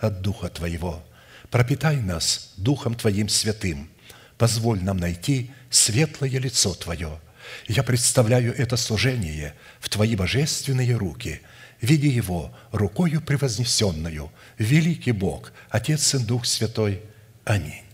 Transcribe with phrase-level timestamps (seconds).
[0.00, 1.02] от Духа Твоего.
[1.50, 3.90] Пропитай нас Духом Твоим святым.
[4.38, 7.20] Позволь нам найти светлое лицо Твое.
[7.66, 11.40] Я представляю это служение в Твои божественные руки.
[11.80, 17.02] Види его рукою превознесенную, великий Бог, Отец и Дух Святой.
[17.44, 17.84] Аминь.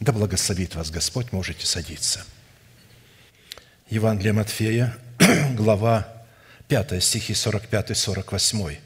[0.00, 2.24] Да благословит вас Господь, можете садиться.
[3.88, 4.96] Евангелие Матфея,
[5.56, 6.08] глава
[6.68, 8.78] 5, стихи 45-48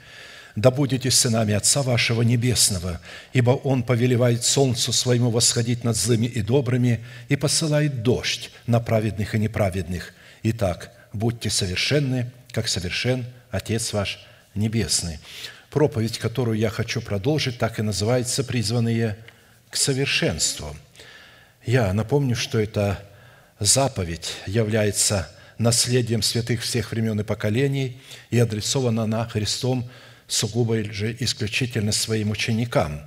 [0.57, 3.01] да будете сынами Отца вашего Небесного,
[3.35, 9.35] ибо Он повелевает солнцу своему восходить над злыми и добрыми и посылает дождь на праведных
[9.35, 10.15] и неправедных.
[10.43, 15.19] Итак, будьте совершенны, как совершен Отец ваш Небесный».
[15.71, 19.19] Проповедь, которую я хочу продолжить, так и называется «Призванные
[19.69, 20.75] к совершенству».
[21.67, 22.99] Я напомню, что эта
[23.59, 28.01] заповедь является наследием святых всех времен и поколений
[28.31, 29.91] и адресована она Христом
[30.29, 33.01] сугубо же исключительно своим ученикам.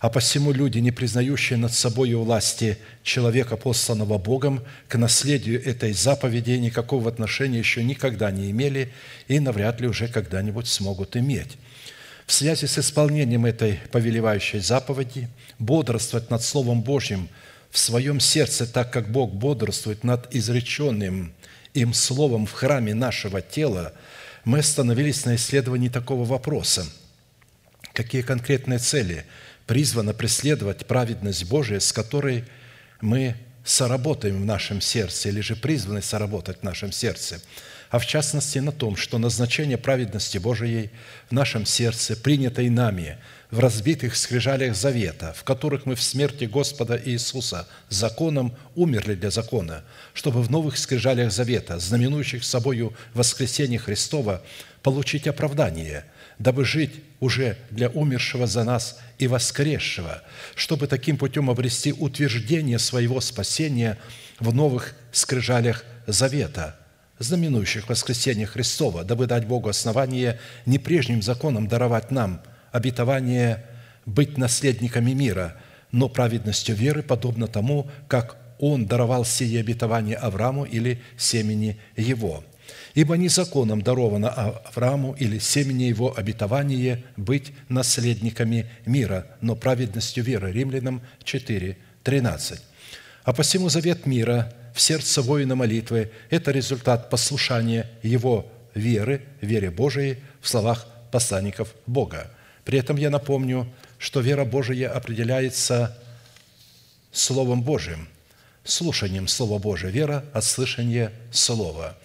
[0.00, 6.52] А посему люди, не признающие над собой власти человека, посланного Богом, к наследию этой заповеди
[6.52, 8.90] никакого отношения еще никогда не имели
[9.28, 11.58] и навряд ли уже когда-нибудь смогут иметь.
[12.26, 15.28] В связи с исполнением этой повелевающей заповеди
[15.58, 17.28] бодрствовать над Словом Божьим
[17.70, 21.34] в своем сердце, так как Бог бодрствует над изреченным
[21.74, 23.92] им Словом в храме нашего тела–
[24.44, 26.86] мы остановились на исследовании такого вопроса.
[27.92, 29.24] Какие конкретные цели
[29.66, 32.44] призвано преследовать праведность Божия, с которой
[33.00, 37.40] мы соработаем в нашем сердце или же призваны соработать в нашем сердце,
[37.90, 40.90] а в частности на том, что назначение праведности Божией
[41.28, 43.18] в нашем сердце, принятой нами
[43.50, 49.82] в разбитых скрижалях завета, в которых мы в смерти Господа Иисуса законом умерли для закона,
[50.14, 54.42] чтобы в новых скрижалях завета, знаменующих собою воскресение Христова,
[54.82, 56.04] получить оправдание,
[56.38, 60.22] дабы жить уже для умершего за нас и воскресшего,
[60.54, 63.98] чтобы таким путем обрести утверждение своего спасения
[64.38, 66.79] в новых скрижалях завета,
[67.20, 72.42] знаменующих воскресение Христова, дабы дать Богу основание не прежним законом даровать нам–
[72.72, 73.64] обетование
[74.06, 75.56] быть наследниками мира,
[75.92, 82.44] но праведностью веры подобно тому, как Он даровал сие обетование Аврааму или семени его.
[82.94, 90.52] Ибо не законом даровано Аврааму или семени его обетование быть наследниками мира, но праведностью веры.
[90.52, 92.60] Римлянам 4, 13.
[93.24, 100.18] А посему завет мира в сердце воина молитвы– это результат послушания его веры, вере Божией
[100.40, 102.30] в словах посланников Бога–
[102.64, 105.98] при этом я напомню, что вера Божия определяется
[107.10, 108.08] Словом Божиим,
[108.62, 109.90] слушанием Слова Божия.
[109.90, 111.98] Вера от слышания Слова.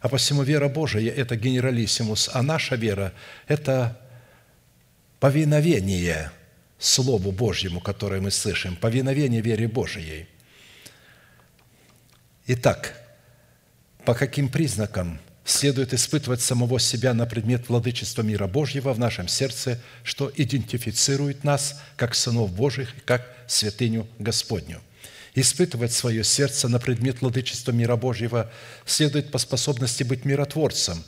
[0.00, 3.14] А посему вера Божия– это генералиссимус, а наша вера–
[3.48, 3.98] это
[5.20, 6.30] повиновение
[6.78, 10.26] Слову Божьему, которое мы слышим, повиновение вере Божией.
[12.52, 13.00] Итак,
[14.04, 19.80] по каким признакам– следует испытывать самого себя на предмет владычества мира Божьего в нашем сердце,
[20.02, 24.80] что идентифицирует нас как сынов Божьих и как святыню Господню.
[25.36, 28.50] Испытывать свое сердце на предмет владычества мира Божьего
[28.84, 31.04] следует по способности быть миротворцем,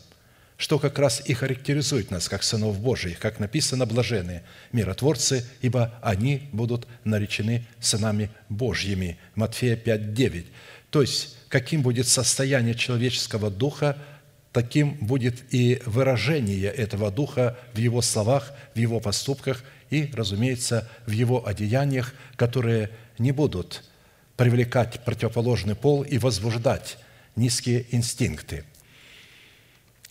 [0.57, 6.49] что как раз и характеризует нас как сынов Божьих, как написано «блажены миротворцы, ибо они
[6.53, 9.19] будут наречены сынами Божьими».
[9.35, 10.47] Матфея 5, 9.
[10.93, 13.97] То есть, каким будет состояние человеческого духа,
[14.53, 21.13] таким будет и выражение этого духа в его словах, в его поступках и, разумеется, в
[21.13, 23.85] его одеяниях, которые не будут
[24.37, 26.99] привлекать противоположный пол и возбуждать
[27.37, 28.65] низкие инстинкты.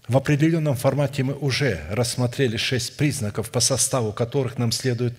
[0.08, 5.16] В определенном формате мы уже рассмотрели шесть признаков, по составу которых нам следует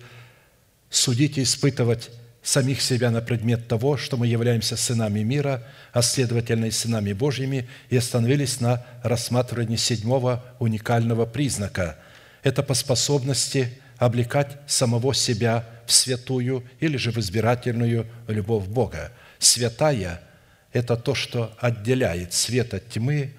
[0.89, 2.09] судить и испытывать
[2.43, 5.63] самих себя на предмет того, что мы являемся сынами мира,
[5.93, 11.97] а следовательно и сынами Божьими, и остановились на рассматривании седьмого уникального признака.
[12.43, 19.13] Это по способности облекать самого себя в святую или же в избирательную любовь Бога.
[19.39, 20.19] Святая–
[20.73, 23.33] это то, что отделяет свет от тьмы,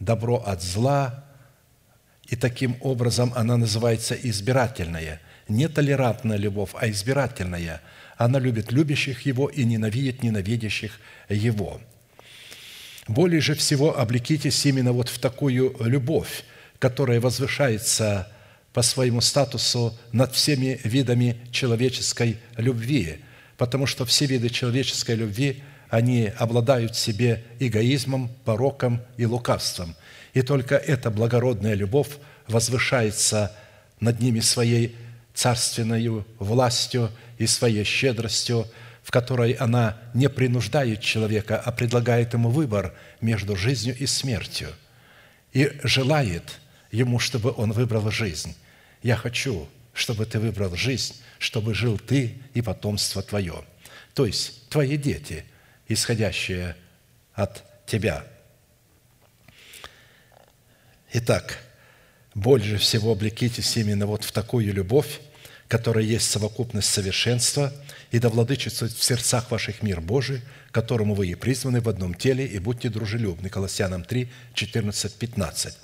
[0.00, 1.24] добро от зла,
[2.28, 5.20] и таким образом она называется избирательная.
[5.48, 7.80] Не толерантная любовь, а избирательная–
[8.20, 11.00] она любит любящих Его и ненавидит ненавидящих
[11.30, 11.80] Его.
[13.08, 16.44] Более же всего облекитесь именно вот в такую любовь,
[16.78, 18.30] которая возвышается
[18.74, 23.20] по своему статусу над всеми видами человеческой любви,
[23.56, 29.96] потому что все виды человеческой любви, они обладают в себе эгоизмом, пороком и лукавством.
[30.34, 32.18] И только эта благородная любовь
[32.48, 33.56] возвышается
[33.98, 34.94] над ними своей
[35.32, 38.68] царственной властью и своей щедростью,
[39.02, 44.68] в которой она не принуждает человека, а предлагает ему выбор между жизнью и смертью
[45.54, 46.60] и желает
[46.92, 48.54] ему, чтобы он выбрал жизнь.
[49.02, 53.64] Я хочу, чтобы ты выбрал жизнь, чтобы жил ты и потомство твое.
[54.12, 55.46] То есть твои дети,
[55.88, 56.76] исходящие
[57.32, 58.26] от тебя.
[61.14, 61.58] Итак,
[62.34, 65.20] больше всего облекитесь именно вот в такую любовь,
[65.70, 67.72] которая есть совокупность совершенства,
[68.10, 72.44] и да владычествует в сердцах ваших мир Божий, которому вы и призваны в одном теле,
[72.44, 73.48] и будьте дружелюбны».
[73.48, 75.78] Колоссянам 3, 14, 15.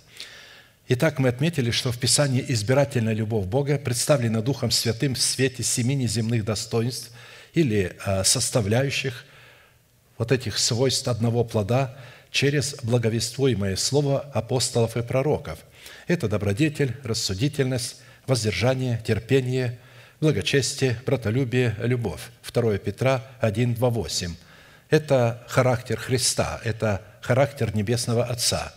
[0.89, 5.95] Итак, мы отметили, что в Писании избирательная любовь Бога представлена Духом Святым в свете семи
[5.95, 7.13] неземных достоинств
[7.55, 9.25] или а, составляющих
[10.19, 11.97] вот этих свойств одного плода
[12.33, 15.61] через благовествуемое слово апостолов и пророков.
[16.09, 19.79] Это добродетель, рассудительность, воздержание, терпение,
[20.21, 22.23] благочестие, братолюбие, любовь.
[22.53, 24.35] 2 Петра 1, 2, 8.
[24.91, 28.73] Это характер Христа, это характер Небесного Отца.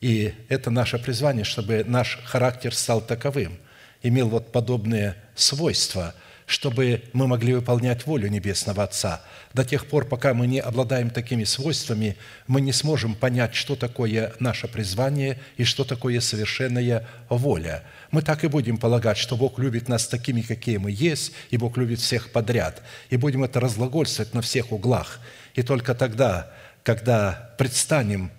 [0.00, 3.58] И это наше призвание, чтобы наш характер стал таковым,
[4.02, 6.14] имел вот подобные свойства–
[6.46, 9.22] чтобы мы могли выполнять волю Небесного Отца.
[9.54, 12.16] До тех пор, пока мы не обладаем такими свойствами,
[12.46, 17.84] мы не сможем понять, что такое наше призвание и что такое совершенная воля.
[18.10, 21.76] Мы так и будем полагать, что Бог любит нас такими, какие мы есть, и Бог
[21.76, 22.82] любит всех подряд.
[23.10, 25.20] И будем это разглагольствовать на всех углах.
[25.54, 26.50] И только тогда,
[26.82, 28.30] когда предстанем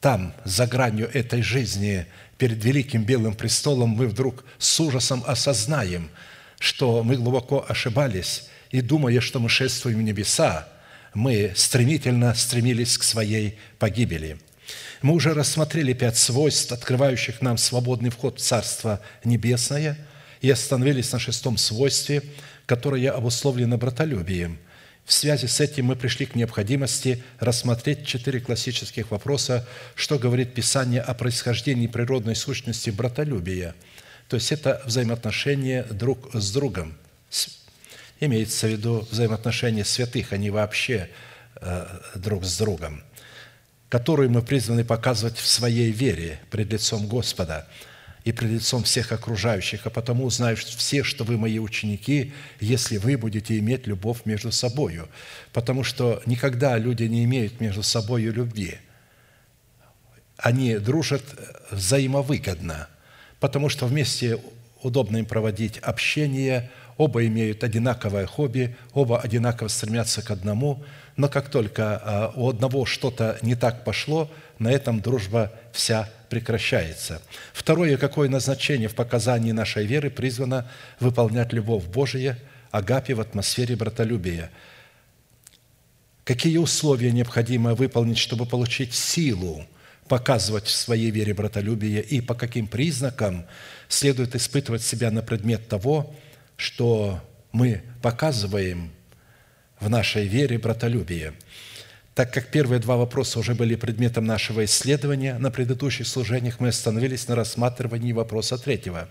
[0.00, 2.06] там, за гранью этой жизни,
[2.36, 6.10] перед великим белым престолом, мы вдруг с ужасом осознаем–
[6.62, 10.68] что мы глубоко ошибались, и думая, что мы шествуем в небеса,
[11.12, 14.38] мы стремительно стремились к своей погибели.
[15.02, 19.98] Мы уже рассмотрели пять свойств, открывающих нам свободный вход в Царство Небесное,
[20.40, 22.22] и остановились на шестом свойстве,
[22.66, 24.56] которое обусловлено братолюбием.
[25.04, 29.66] В связи с этим мы пришли к необходимости рассмотреть четыре классических вопроса,
[29.96, 33.74] что говорит Писание о происхождении природной сущности братолюбия–
[34.32, 36.94] то есть это взаимоотношения друг с другом.
[38.18, 41.10] Имеется в виду взаимоотношения святых, а не вообще
[41.56, 43.02] э, друг с другом,
[43.90, 47.68] которую мы призваны показывать в своей вере пред лицом Господа
[48.24, 53.18] и пред лицом всех окружающих, а потому узнают все, что вы мои ученики, если вы
[53.18, 55.10] будете иметь любовь между собою.
[55.52, 58.78] Потому что никогда люди не имеют между собой любви.
[60.38, 61.22] Они дружат
[61.70, 62.88] взаимовыгодно–
[63.42, 64.38] потому что вместе
[64.82, 70.84] удобно им проводить общение, оба имеют одинаковое хобби, оба одинаково стремятся к одному,
[71.16, 74.30] но как только а, у одного что-то не так пошло,
[74.60, 77.20] на этом дружба вся прекращается.
[77.52, 80.70] Второе, какое назначение в показании нашей веры призвано
[81.00, 82.38] выполнять любовь Божия,
[82.70, 84.52] агапи в атмосфере братолюбия.
[86.22, 89.66] Какие условия необходимо выполнить, чтобы получить силу
[90.08, 93.46] показывать в своей вере братолюбие и по каким признакам
[93.88, 96.14] следует испытывать себя на предмет того,
[96.56, 97.20] что
[97.52, 98.92] мы показываем
[99.80, 101.34] в нашей вере братолюбие.
[102.14, 107.26] Так как первые два вопроса уже были предметом нашего исследования, на предыдущих служениях мы остановились
[107.26, 109.08] на рассматривании вопроса третьего.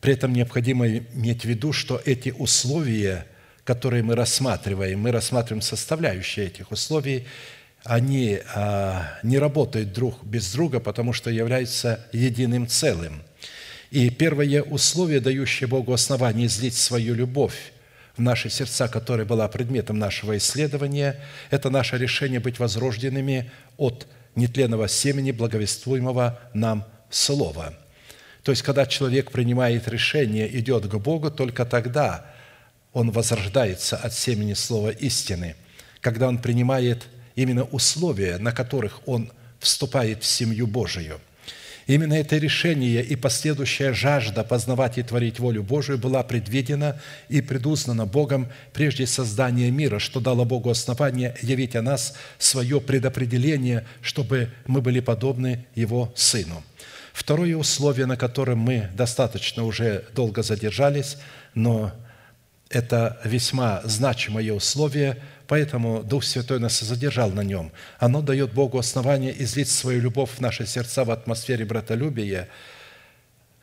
[0.00, 3.26] При этом необходимо иметь в виду, что эти условия,
[3.64, 7.26] которые мы рассматриваем, мы рассматриваем составляющие этих условий,
[7.84, 13.22] они а, не работают друг без друга, потому что являются единым целым.
[13.90, 17.72] И первое условие, дающее Богу основание излить свою любовь
[18.16, 21.20] в наши сердца, которая была предметом нашего исследования,
[21.50, 27.74] это наше решение быть возрожденными от нетленного семени, благовествуемого нам Слова.
[28.42, 32.24] То есть, когда человек принимает решение, идет к Богу, только тогда
[32.92, 35.54] он возрождается от семени Слова истины,
[36.00, 41.20] когда он принимает именно условия, на которых он вступает в семью Божию–
[41.86, 48.06] Именно это решение и последующая жажда познавать и творить волю Божию была предвидена и предузнана
[48.06, 54.80] Богом прежде создания мира, что дало Богу основание явить о нас свое предопределение, чтобы мы
[54.80, 56.62] были подобны Его Сыну.
[57.12, 61.18] Второе условие, на котором мы достаточно уже долго задержались,
[61.54, 61.92] но
[62.70, 65.18] это весьма значимое условие–
[65.52, 67.72] Поэтому Дух Святой нас задержал на нем.
[67.98, 72.48] Оно дает Богу основание излить свою любовь в наши сердца в атмосфере братолюбия,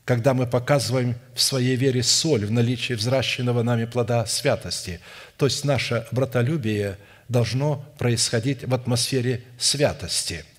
[0.05, 4.99] когда мы показываем в своей вере соль в наличии взращенного нами плода святости.
[5.35, 10.45] То есть наше братолюбие должно происходить в атмосфере святости–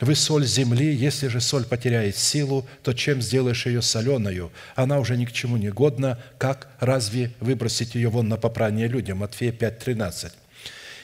[0.00, 4.50] вы соль земли, если же соль потеряет силу, то чем сделаешь ее соленою?
[4.74, 9.18] Она уже ни к чему не годна, как разве выбросить ее вон на попрание людям?
[9.18, 10.32] Матфея 5:13.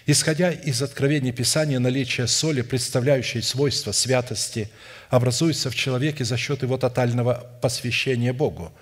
[0.07, 4.69] Исходя из откровений Писания, наличие соли, представляющей свойства святости,
[5.09, 8.73] образуется в человеке за счет его тотального посвящения Богу,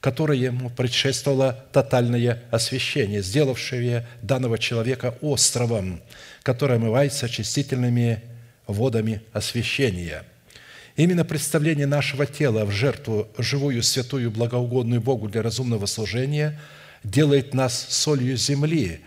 [0.00, 6.00] которое ему предшествовало тотальное освящение, сделавшее данного человека островом,
[6.44, 8.22] который омывается очистительными
[8.68, 10.24] водами освящения.
[10.94, 16.60] Именно представление нашего тела в жертву живую, святую, благоугодную Богу для разумного служения
[17.02, 19.00] делает нас солью земли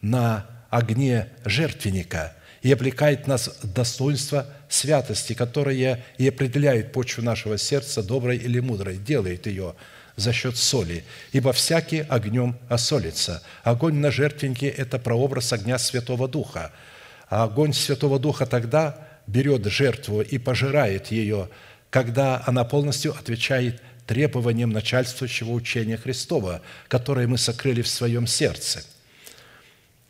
[0.00, 8.02] на огне жертвенника и облекает нас в достоинство святости, которое и определяет почву нашего сердца,
[8.02, 9.74] доброй или мудрой, делает ее
[10.16, 13.42] за счет соли, ибо всякий огнем осолится.
[13.62, 16.70] Огонь на жертвеннике– это прообраз огня Святого Духа–
[17.30, 21.48] а огонь Святого Духа тогда берет жертву и пожирает ее,
[21.88, 28.82] когда она полностью отвечает требованиям начальствующего учения Христова, которое мы сокрыли в своем сердце.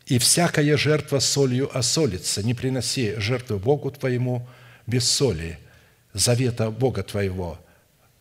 [0.07, 4.47] «И всякая жертва солью осолится, не приноси жертву Богу твоему
[4.87, 5.59] без соли,
[6.13, 7.63] завета Бога твоего.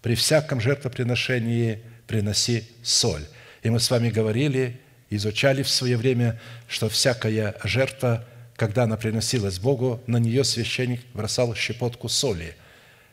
[0.03, 3.25] При всяком жертвоприношении приноси соль».
[3.63, 4.79] И мы с вами говорили,
[5.09, 6.39] изучали в свое время,
[6.69, 8.27] что всякая жертва–
[8.61, 12.57] когда она приносилась Богу, на нее священник бросал щепотку соли.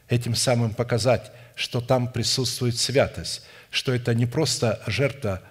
[0.10, 5.42] Этим самым показать, что там присутствует святость, что это не просто жертва,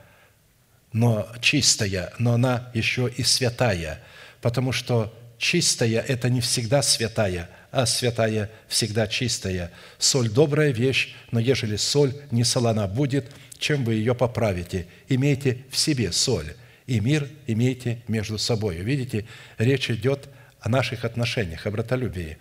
[0.93, 4.03] но чистая, но она еще и святая,
[4.43, 9.73] потому что чистая– это не всегда святая, а святая всегда чистая.
[9.97, 14.89] Соль– добрая вещь, но ежели соль не солона будет, чем вы ее поправите?
[15.09, 16.53] Имейте в себе соль–
[16.87, 18.77] и мир имейте между собой.
[18.77, 19.27] Видите,
[19.59, 20.29] речь идет
[20.61, 22.39] о наших отношениях, о братолюбии.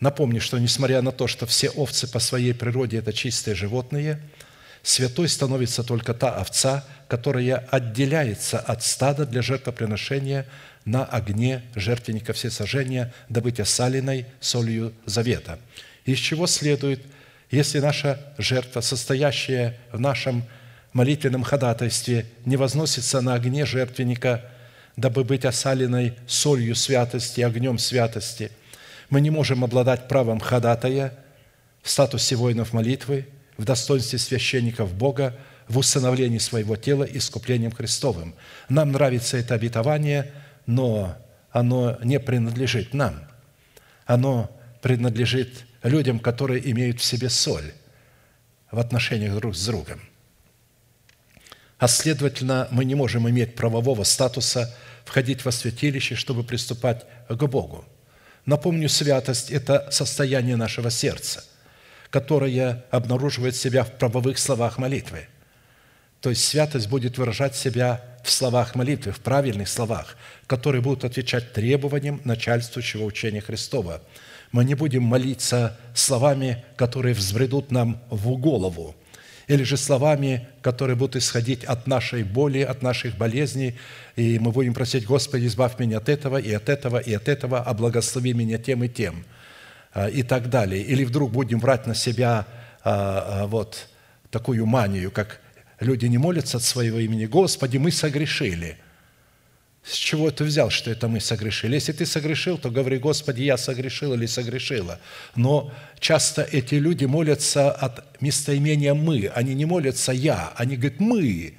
[0.00, 4.20] Напомню, что несмотря на то, что все овцы по своей природе– это чистые животные,
[4.82, 10.46] святой становится только та овца, которая отделяется от стада для жертвоприношения
[10.86, 15.58] на огне жертвенника всесожжения, дабы быть осаленной солью завета.
[16.06, 17.02] Из чего следует,
[17.50, 20.44] если наша жертва, состоящая в нашем
[20.92, 24.44] молитвенном ходатайстве не возносится на огне жертвенника,
[24.96, 28.50] дабы быть осаленной солью святости, огнем святости.
[29.08, 31.14] Мы не можем обладать правом ходатая
[31.82, 35.36] в статусе воинов молитвы, в достоинстве священников Бога,
[35.68, 38.34] в усыновлении своего тела искуплением Христовым.
[38.68, 40.32] Нам нравится это обетование,
[40.66, 41.16] но
[41.52, 43.14] оно не принадлежит нам.
[44.06, 44.50] Оно
[44.82, 47.72] принадлежит людям, которые имеют в себе соль
[48.72, 50.00] в отношениях друг с другом
[51.80, 54.72] а следовательно, мы не можем иметь правового статуса
[55.06, 57.86] входить во святилище, чтобы приступать к Богу.
[58.44, 61.42] Напомню, святость– это состояние нашего сердца,
[62.10, 65.26] которое обнаруживает себя в правовых словах молитвы.
[66.20, 71.54] То есть святость будет выражать себя в словах молитвы, в правильных словах, которые будут отвечать
[71.54, 74.02] требованиям начальствующего учения Христова.
[74.52, 78.94] Мы не будем молиться словами, которые взбредут нам в голову–
[79.50, 83.74] или же словами, которые будут исходить от нашей боли, от наших болезней,
[84.14, 87.60] и мы будем просить, Господи, избавь меня от этого, и от этого, и от этого,
[87.60, 89.24] а благослови меня тем и тем,
[89.92, 90.84] а, и так далее.
[90.84, 92.46] Или вдруг будем брать на себя
[92.84, 93.88] а, а, вот
[94.30, 95.40] такую манию, как
[95.80, 98.76] люди не молятся от своего имени, «Господи, мы согрешили».
[99.82, 101.74] С чего ты взял, что это мы согрешили?
[101.74, 105.00] Если ты согрешил, то говори, Господи, я согрешил или согрешила.
[105.34, 109.30] Но часто эти люди молятся от местоимения «мы».
[109.34, 111.54] Они не молятся «я», они говорят «мы».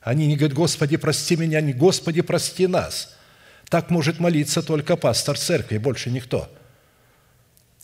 [0.00, 3.16] Они не говорят, Господи, прости меня, они, Господи, прости нас.
[3.68, 6.50] Так может молиться только пастор церкви, больше никто.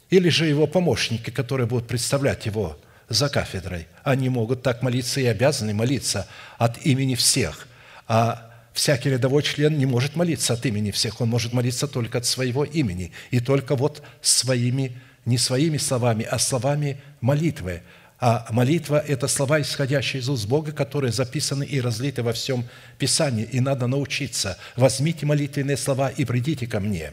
[0.08, 2.78] Или же его помощники, которые будут представлять его
[3.08, 3.86] за кафедрой.
[4.02, 7.68] Они могут так молиться и обязаны молиться от имени всех.
[8.08, 8.45] А
[8.76, 12.64] всякий рядовой член не может молиться от имени всех, он может молиться только от своего
[12.64, 13.10] имени.
[13.30, 17.82] И только вот своими, не своими словами, а словами молитвы.
[18.18, 22.64] А молитва– это слова, исходящие из уст Бога, которые записаны и разлиты во всем
[22.98, 23.48] Писании.
[23.50, 24.58] И надо научиться.
[24.76, 27.12] «Возьмите молитвенные слова и придите ко мне».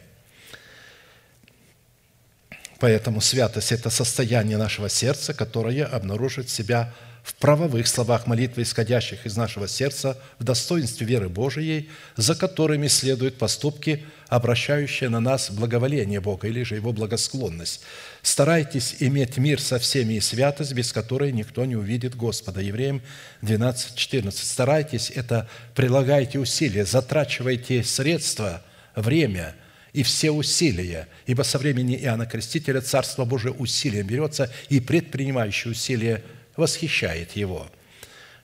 [2.79, 6.93] Поэтому святость– это состояние нашего сердца, которое обнаружит себя
[7.23, 13.37] в правовых словах молитвы, исходящих из нашего сердца, в достоинстве веры Божией, за которыми следуют
[13.37, 17.81] поступки, обращающие на нас благоволение Бога или же Его благосклонность.
[18.21, 22.59] Старайтесь иметь мир со всеми и святость, без которой никто не увидит Господа.
[22.59, 23.01] Евреям
[23.41, 24.45] 12, 14.
[24.45, 28.63] Старайтесь это, прилагайте усилия, затрачивайте средства,
[28.95, 29.55] время
[29.93, 36.21] и все усилия, ибо со времени Иоанна Крестителя Царство Божие усилием берется, и предпринимающие усилия–
[36.55, 37.67] восхищает его.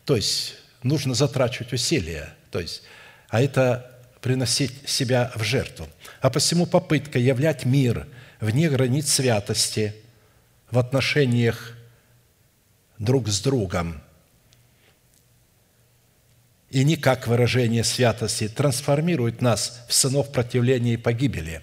[0.05, 2.83] То есть нужно затрачивать усилия, то есть,
[3.29, 5.87] а это приносить себя в жертву.
[6.21, 8.07] А посему попытка являть мир
[8.39, 9.95] вне границ святости
[10.71, 11.73] в отношениях
[12.97, 14.01] друг с другом
[16.69, 21.61] и не как выражение святости трансформирует нас в сынов противления и погибели,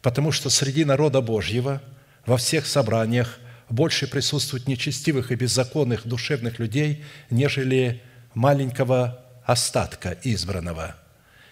[0.00, 1.82] потому что среди народа Божьего
[2.24, 8.02] во всех собраниях больше присутствует нечестивых и беззаконных душевных людей, нежели
[8.34, 10.96] маленького остатка избранного.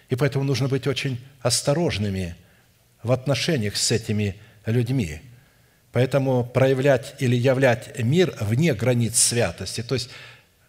[0.09, 2.35] И поэтому нужно быть очень осторожными
[3.01, 5.21] в отношениях с этими людьми.
[5.91, 9.83] Поэтому проявлять или являть мир вне границ святости.
[9.83, 10.09] То есть,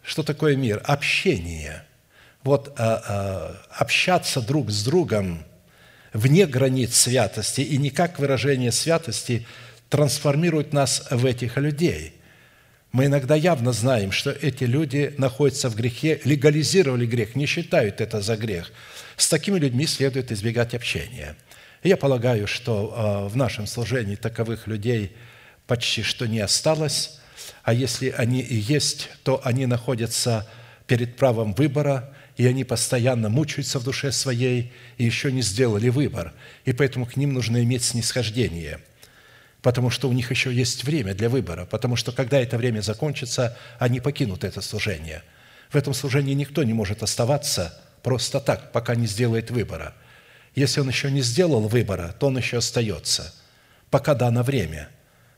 [0.03, 0.81] что такое мир?
[0.83, 1.83] Общение.
[2.43, 5.43] Вот а, а, общаться друг с другом
[6.13, 9.45] вне границ святости и не как выражение святости–
[9.95, 12.15] трансформирует нас в этих людей.
[12.91, 18.19] Мы иногда явно знаем, что эти люди находятся в грехе, легализировали грех, не считают это
[18.19, 18.73] за грех.
[19.15, 21.37] С такими людьми следует избегать общения.
[21.81, 25.15] я полагаю, что а, в нашем служении таковых людей
[25.65, 27.21] почти что не осталось,
[27.63, 30.45] а если они и есть, то они находятся
[30.87, 36.33] перед правом выбора, и они постоянно мучаются в душе своей и еще не сделали выбор.
[36.65, 38.81] И поэтому к ним нужно иметь снисхождение–
[39.65, 43.57] потому что у них еще есть время для выбора, потому что когда это время закончится,
[43.79, 45.23] они покинут это служение.
[45.71, 49.95] В этом служении никто не может оставаться просто так, пока не сделает выбора.
[50.53, 53.33] Если он еще не сделал выбора, то он еще остается,
[53.89, 54.89] пока дано время.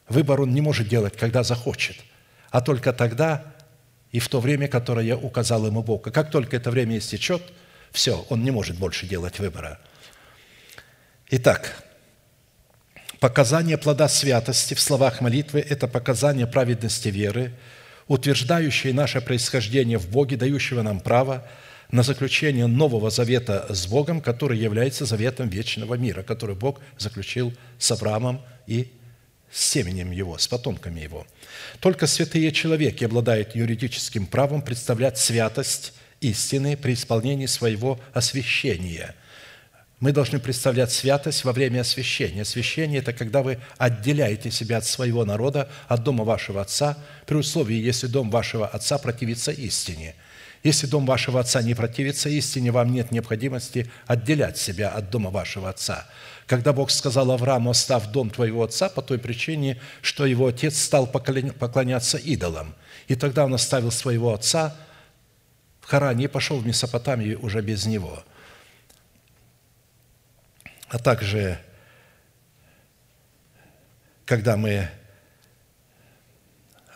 [0.10, 1.96] Выбор он не может делать, когда захочет,
[2.52, 3.56] а только тогда
[4.12, 6.06] и в то время, которое указал ему Бог.
[6.08, 7.44] И как только это время истечет,
[7.94, 9.80] все, он не может больше делать выбора.
[11.30, 11.87] Итак,
[13.20, 17.52] Показание плода святости в словах молитвы– это показание праведности веры,
[18.08, 21.48] утверждающее наше происхождение в Боге, дающего нам право
[21.90, 27.92] на заключение нового завета с Богом, который является заветом вечного мира, который Бог заключил с
[27.92, 28.92] Авраамом и
[29.52, 31.26] с семенем его, с потомками его.
[31.80, 39.16] Только святые человеки обладают юридическим правом представлять святость истины при исполнении своего освящения–
[40.00, 42.44] мы должны представлять святость во время освящения.
[42.44, 47.78] Освящение– это когда вы отделяете себя от своего народа, от дома вашего отца, при условии,
[47.78, 50.14] если дом вашего отца противится истине.
[50.64, 55.70] Если дом вашего отца не противится истине, вам нет необходимости отделять себя от дома вашего
[55.70, 56.08] отца.
[56.46, 61.08] Когда Бог сказал Аврааму, оставь дом твоего отца по той причине, что его отец стал
[61.08, 62.76] поклоняться идолам.
[63.08, 64.76] И тогда он оставил своего отца
[65.82, 68.24] в Харане и пошел в Месопотамию уже без него–
[70.90, 71.60] а также
[74.26, 74.90] когда мы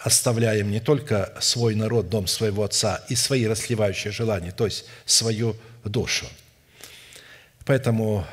[0.04, 5.56] оставляем не только свой народ, дом своего отца и свои расливающие желания, то есть свою
[5.86, 6.26] душу.
[7.66, 8.26] Поэтому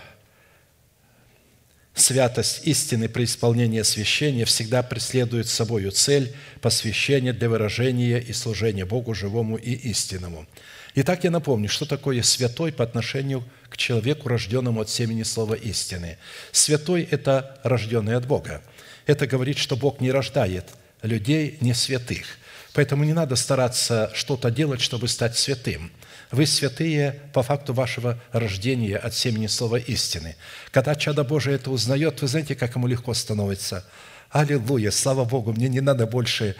[1.94, 9.14] святость истины при исполнении освящения всегда преследует собою цель посвящения для выражения и служения Богу
[9.14, 10.46] живому и истинному–
[11.00, 16.18] Итак, я напомню, что такое святой по отношению к человеку, рожденному от семени слова истины.
[16.50, 18.62] Святой– это рожденный от Бога.
[19.06, 20.64] Это говорит, что Бог не рождает
[21.02, 22.26] людей не святых.
[22.72, 25.92] Поэтому не надо стараться что-то делать, чтобы стать святым.
[26.32, 30.34] Вы святые по факту вашего рождения от семени слова истины.
[30.72, 33.84] Когда чадо Божие это узнает, вы знаете, как ему легко становится.
[34.30, 36.56] Аллилуйя, слава Богу, мне не надо больше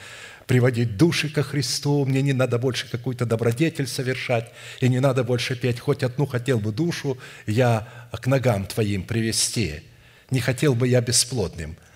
[0.48, 5.54] приводить души ко Христу, мне не надо больше какую-то добродетель совершать, и не надо больше
[5.54, 9.82] петь, хоть одну хотел бы душу я к ногам Твоим привести,
[10.30, 11.76] не хотел бы я бесплодным–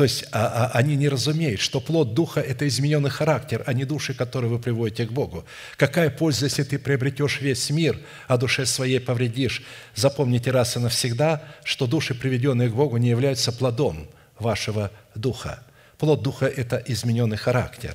[0.00, 3.84] то есть а, а, они не разумеют, что плод Духа– это измененный характер, а не
[3.84, 5.44] души, которые вы приводите к Богу.
[5.76, 9.62] Какая польза, если ты приобретешь весь мир, а душе своей повредишь?
[9.94, 15.62] Запомните раз и навсегда, что души, приведенные к Богу, не являются плодом вашего Духа.
[16.00, 17.94] Плод Духа– это измененный характер.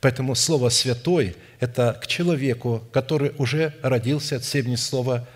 [0.00, 5.26] Поэтому Слово «святой»– это к человеку, который уже родился от семени Слова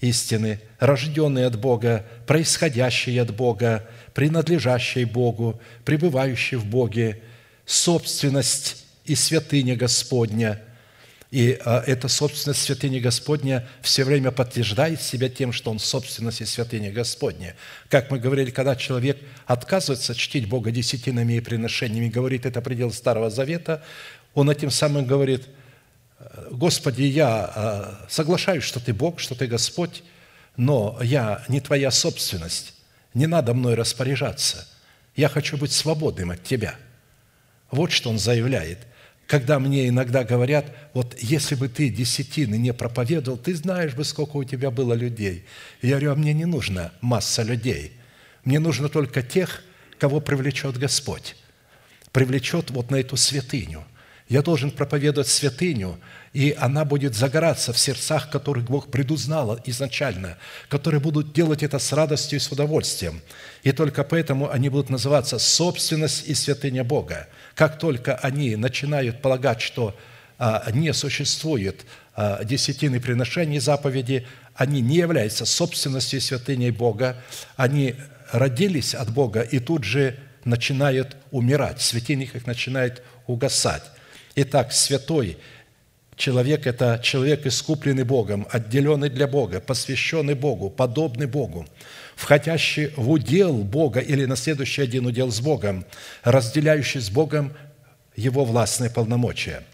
[0.00, 7.20] истины, рожденный от Бога, происходящий от Бога, принадлежащий Богу, пребывающий в Боге,
[7.66, 10.62] собственность и святыня Господня.
[11.30, 16.46] И а, эта собственность святыни Господня все время подтверждает себя тем, что он собственность и
[16.46, 17.54] святыня Господня.
[17.90, 23.28] Как мы говорили, когда человек отказывается чтить Бога десятинами и приношениями, говорит, это предел Старого
[23.28, 23.82] Завета,
[24.34, 25.48] он этим самым говорит,
[26.50, 30.02] Господи, я а, соглашаюсь, что Ты Бог, что Ты Господь,
[30.56, 32.74] но я не Твоя собственность
[33.14, 34.66] не надо мной распоряжаться.
[35.16, 36.76] Я хочу быть свободным от тебя.
[37.70, 38.78] Вот что он заявляет.
[39.28, 44.38] Когда мне иногда говорят, вот если бы ты десятины не проповедовал, ты знаешь бы, сколько
[44.38, 45.44] у тебя было людей.
[45.82, 47.92] Я говорю, а мне не нужна масса людей.
[48.44, 49.62] Мне нужно только тех,
[49.98, 51.36] кого привлечет Господь.
[52.10, 53.84] Привлечет вот на эту святыню–
[54.28, 55.98] я должен проповедовать святыню,
[56.34, 60.36] и она будет загораться в сердцах, которых Бог предузнал изначально,
[60.68, 63.22] которые будут делать это с радостью и с удовольствием.
[63.62, 67.26] И только поэтому они будут называться собственность и святыня Бога.
[67.54, 69.96] Как только они начинают полагать, что
[70.38, 77.16] а, не существует а, десятины приношений заповеди, они не являются собственностью и святыней Бога,
[77.56, 77.96] они
[78.30, 83.84] родились от Бога и тут же начинают умирать, светильник их начинает угасать.
[84.40, 85.36] Итак, святой
[86.14, 91.66] человек– это человек, искупленный Богом, отделенный для Бога, посвященный Богу, подобный Богу,
[92.14, 95.84] входящий в удел Бога или на следующий один удел с Богом,
[96.22, 97.52] разделяющий с Богом
[98.14, 99.64] Его властные полномочия.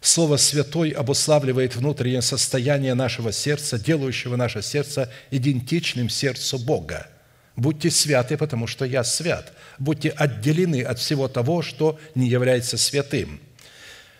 [0.00, 7.06] Слово «святой» обуславливает внутреннее состояние нашего сердца, делающего наше сердце идентичным сердцу Бога.
[7.54, 9.52] Будьте святы, потому что я свят.
[9.78, 13.38] Будьте отделены от всего того, что не является святым–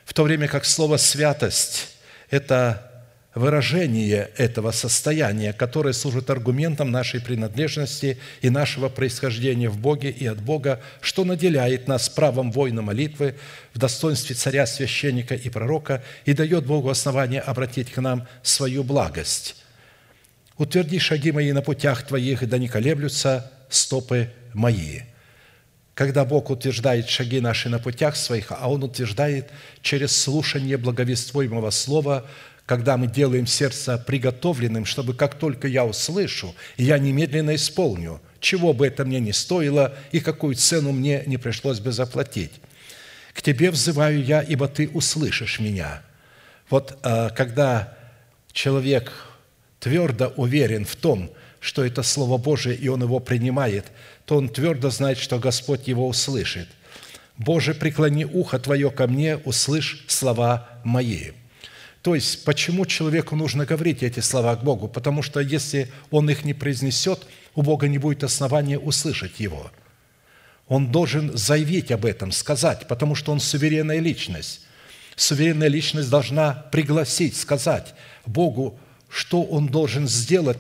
[0.04, 1.88] в то время как слово «святость»–
[2.30, 2.90] это
[3.34, 10.40] выражение этого состояния, которое служит аргументом нашей принадлежности и нашего происхождения в Боге и от
[10.40, 13.34] Бога, что наделяет нас правом воина молитвы
[13.72, 19.56] в достоинстве царя, священника и пророка и дает Богу основание обратить к нам свою благость.
[20.56, 25.00] «Утверди шаги мои на путях твоих, да не колеблются стопы мои»
[25.94, 32.26] когда Бог утверждает шаги наши на путях своих, а Он утверждает через слушание благовествуемого слова,
[32.66, 38.86] когда мы делаем сердце приготовленным, чтобы как только я услышу, я немедленно исполню, чего бы
[38.86, 42.52] это мне ни стоило и какую цену мне не пришлось бы заплатить.
[43.32, 46.02] К Тебе взываю я, ибо Ты услышишь меня.
[46.70, 47.96] Вот а, когда
[48.52, 49.12] человек
[49.78, 51.30] твердо уверен в том,
[51.60, 53.86] что это Слово Божие, и он его принимает–
[54.26, 56.68] то он твердо знает, что Господь его услышит.
[57.36, 61.32] «Боже, преклони ухо Твое ко мне, услышь слова мои».
[62.00, 64.88] То есть, почему человеку нужно говорить эти слова к Богу?
[64.88, 69.70] Потому что если он их не произнесет, у Бога не будет основания услышать его.
[70.68, 74.66] Он должен заявить об этом, сказать, потому что он суверенная личность.
[75.16, 77.94] Суверенная личность должна пригласить, сказать
[78.26, 80.58] Богу, что он должен сделать,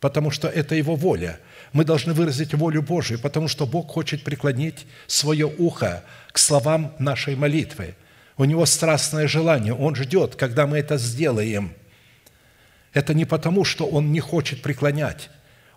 [0.00, 1.38] потому что это его воля–
[1.72, 6.02] мы должны выразить волю Божию, потому что Бог хочет преклонить свое ухо
[6.32, 7.94] к словам нашей молитвы.
[8.36, 11.72] У Него страстное желание, Он ждет, когда мы это сделаем.
[12.92, 15.30] Это не потому, что Он не хочет преклонять.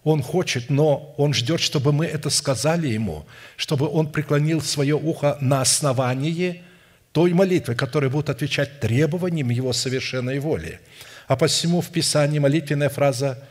[0.04, 3.26] Он хочет, но Он ждет, чтобы мы это сказали Ему,
[3.56, 6.64] чтобы Он преклонил свое ухо на основании
[7.12, 10.80] той молитвы, которая будет отвечать требованиям Его совершенной воли.
[11.28, 13.48] А посему в Писании молитвенная фраза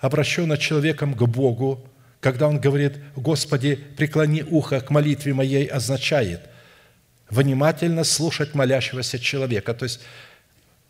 [0.00, 1.84] обращена человеком к Богу,
[2.20, 6.40] когда он говорит, «Господи, преклони ухо к молитве моей», означает
[7.28, 9.72] внимательно слушать молящегося человека.
[9.74, 10.00] То есть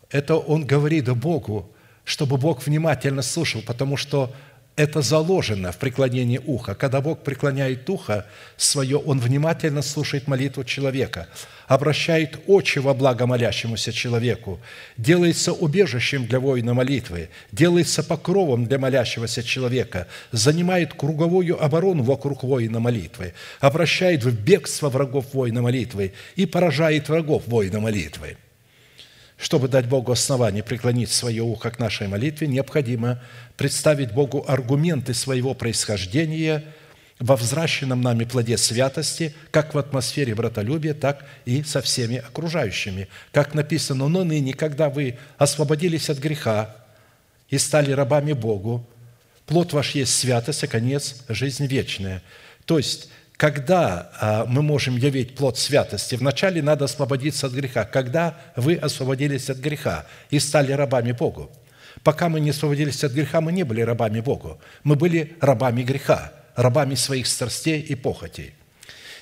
[0.09, 1.71] это он говорит Богу,
[2.03, 4.33] чтобы Бог внимательно слушал, потому что
[4.75, 6.75] это заложено в преклонении уха.
[6.75, 8.25] Когда Бог преклоняет ухо
[8.57, 11.27] свое, Он внимательно слушает молитву человека,
[11.67, 14.59] обращает очи во благо молящемуся человеку,
[14.97, 22.79] делается убежищем для воина молитвы, делается покровом для молящегося человека, занимает круговую оборону вокруг воина
[22.79, 28.37] молитвы, обращает в бегство врагов воина молитвы и поражает врагов воина молитвы.
[29.41, 33.19] Чтобы дать Богу основание преклонить свое ухо к нашей молитве, необходимо
[33.57, 36.63] представить Богу аргументы своего происхождения
[37.17, 43.07] во взращенном нами плоде святости, как в атмосфере братолюбия, так и со всеми окружающими.
[43.33, 46.75] Как написано, «Но ныне, когда вы освободились от греха
[47.49, 48.87] и стали рабами Богу,
[49.47, 52.21] плод ваш есть святость, а конец– жизнь вечная».
[52.65, 53.09] То есть,
[53.41, 56.13] когда а, мы можем явить плод святости?
[56.13, 57.85] Вначале надо освободиться от греха.
[57.85, 61.49] Когда вы освободились от греха и стали рабами Богу?
[62.03, 64.59] Пока мы не освободились от греха, мы не были рабами Богу.
[64.83, 68.53] Мы были рабами греха, рабами своих страстей и похотей.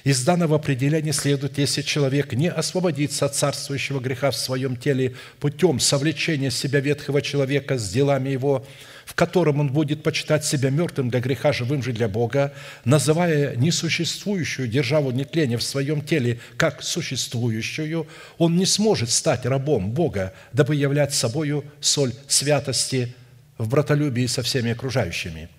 [0.06, 5.80] Из данного определения следует, если человек не освободится от царствующего греха в своем теле путем
[5.80, 8.66] совлечения себя ветхого человека с делами его,
[9.06, 12.54] в котором он будет почитать себя мертвым для греха, живым же для Бога,
[12.86, 18.08] называя несуществующую державу нетления в своем теле как существующую,
[18.38, 23.14] он не сможет стать рабом Бога, дабы являть собою соль святости
[23.58, 25.50] в братолюбии со всеми окружающими.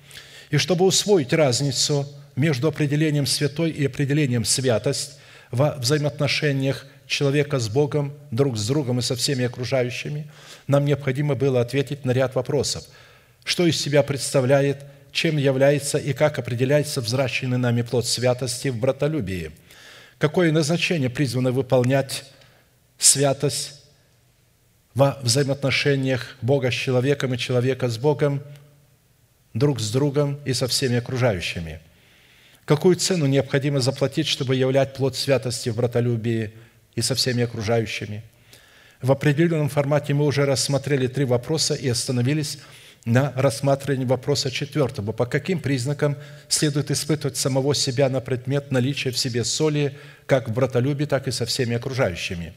[0.51, 5.19] И чтобы усвоить разницу между определением святой и определением святость
[5.51, 10.31] во взаимоотношениях человека с Богом, друг с другом и со всеми окружающими,
[10.67, 12.85] нам необходимо было ответить на ряд вопросов–
[13.45, 19.53] что из себя представляет, чем является и как определяется взращенный нами плод святости в братолюбии,
[20.19, 22.25] какое назначение призвано выполнять
[22.99, 23.83] святость
[24.95, 28.43] во взаимоотношениях Бога с человеком и человека с Богом,
[29.55, 31.81] друг с другом и со всеми окружающими.
[32.71, 36.53] Какую цену необходимо заплатить, чтобы являть плод святости в братолюбии
[36.95, 38.23] и со всеми окружающими?
[39.03, 42.59] В определенном формате мы уже рассмотрели три вопроса и остановились
[43.05, 45.11] на рассматривание вопроса четвертого.
[45.11, 46.17] По каким признакам
[46.49, 51.33] следует испытывать самого себя на предмет наличия в себе соли, как в братолюбии, так и
[51.33, 52.55] со всеми окружающими?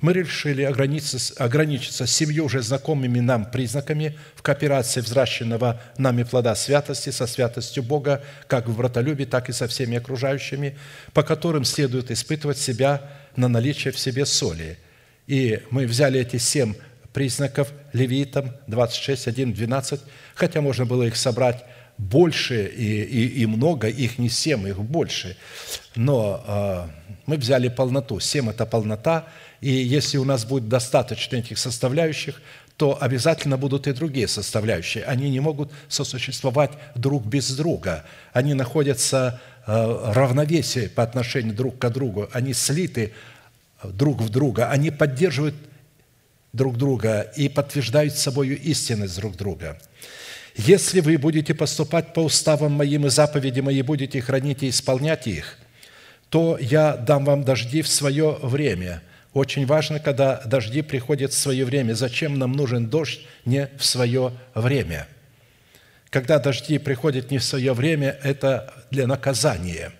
[0.00, 7.10] Мы решили ограничиться, ограничиться семью уже знакомыми нам признаками в кооперации взращенного нами плода святости
[7.10, 10.78] со святостью Бога, как в братолюбии, так и со всеми окружающими,
[11.12, 13.02] по которым следует испытывать себя
[13.36, 14.78] на наличие в себе соли.
[15.26, 16.74] И мы взяли эти семь
[17.12, 20.00] признаков левитам 26, 1, 12,
[20.34, 21.64] хотя можно было их собрать
[21.98, 25.36] больше и, и, и много, их не семь, их больше.
[25.94, 26.86] Но э,
[27.26, 28.20] мы взяли полноту.
[28.20, 29.26] Семь– это полнота,
[29.60, 32.40] и если у нас будет достаточно этих составляющих,
[32.76, 35.04] то обязательно будут и другие составляющие.
[35.04, 38.04] Они не могут сосуществовать друг без друга.
[38.32, 42.30] Они находятся э, в равновесии по отношению друг к другу.
[42.32, 43.12] Они слиты
[43.84, 44.70] друг в друга.
[44.70, 45.54] Они поддерживают
[46.54, 49.78] друг друга и подтверждают собою истинность друг друга.
[50.56, 55.58] Если вы будете поступать по уставам моим и заповеди мои, будете хранить и исполнять их,
[56.28, 59.02] то я дам вам дожди в свое время.
[59.32, 61.94] Очень важно, когда дожди приходят в свое время.
[61.94, 65.06] Зачем нам нужен дождь не в свое время?
[66.10, 69.92] Когда дожди приходят не в свое время, это для наказания,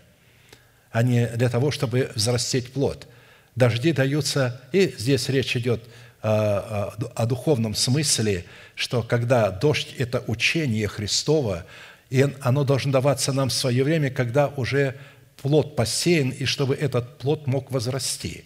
[0.91, 3.07] а не для того, чтобы взрастить плод.
[3.55, 5.83] Дожди даются, и здесь речь идет–
[6.23, 11.65] о духовном смысле, что когда дождь– это учение Христово,
[12.11, 14.97] и оно должно даваться нам в свое время, когда уже
[15.41, 18.45] плод посеян, и чтобы этот плод мог возрасти.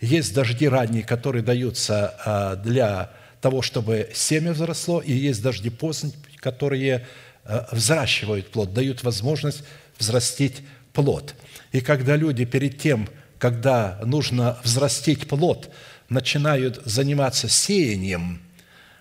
[0.00, 3.10] Есть дожди ранние, которые даются а, для
[3.40, 7.06] того, чтобы семя взросло, и есть дожди поздние, которые
[7.44, 9.62] а, взращивают плод, дают возможность
[9.98, 11.34] взрастить плод.
[11.72, 13.08] И когда люди перед тем,
[13.38, 15.70] когда нужно взрастить плод–
[16.10, 18.42] начинают заниматься сеянием,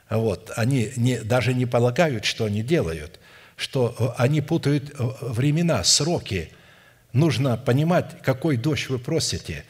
[0.10, 3.20] вот, они не, даже не полагают, что они делают,
[3.58, 6.52] что они путают времена, сроки.
[7.12, 9.66] Нужно понимать, какой дождь вы просите.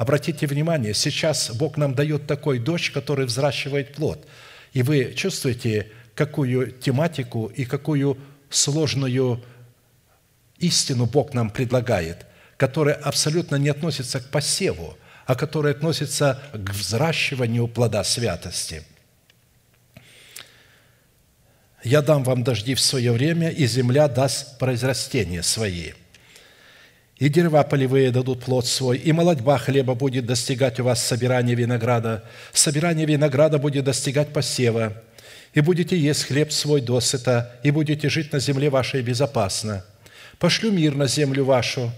[0.00, 4.26] Обратите внимание, сейчас Бог нам дает такой дождь, который взращивает плод.
[4.72, 8.16] И вы чувствуете, какую тематику и какую
[8.48, 9.44] сложную
[10.56, 12.24] истину Бог нам предлагает,
[12.56, 18.82] которая абсолютно не относится к посеву, а которое относится к взращиванию плода святости.
[21.84, 25.92] «Я дам вам дожди в свое время, и земля даст произрастения свои.
[27.20, 32.24] И дерева полевые дадут плод свой, и молодьба хлеба будет достигать у вас собирания винограда,
[32.54, 34.94] собирание винограда будет достигать посева,
[35.52, 39.84] и будете есть хлеб свой досыта, и будете жить на земле вашей безопасно.
[40.38, 41.92] Пошлю мир на землю вашу,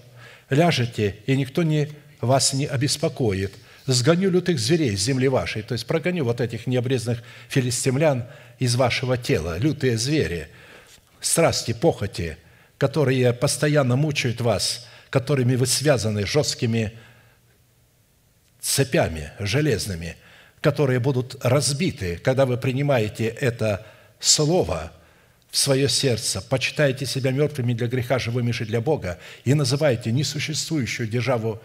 [0.51, 1.89] ляжете, и никто не,
[2.21, 3.53] вас не обеспокоит.
[3.87, 8.25] Сгоню лютых зверей с земли вашей, то есть прогоню вот этих необрезанных филистимлян
[8.59, 10.49] из вашего тела, лютые звери,
[11.21, 12.39] страсти, похоти,
[12.77, 16.93] которые постоянно мучают вас, которыми вы связаны жесткими
[18.61, 20.17] цепями железными,
[20.63, 23.87] которые будут разбиты, когда вы принимаете это
[24.19, 24.91] слово
[25.51, 31.07] в свое сердце, почитаете себя мертвыми для греха, живыми же для Бога, и называете несуществующую
[31.07, 31.61] державу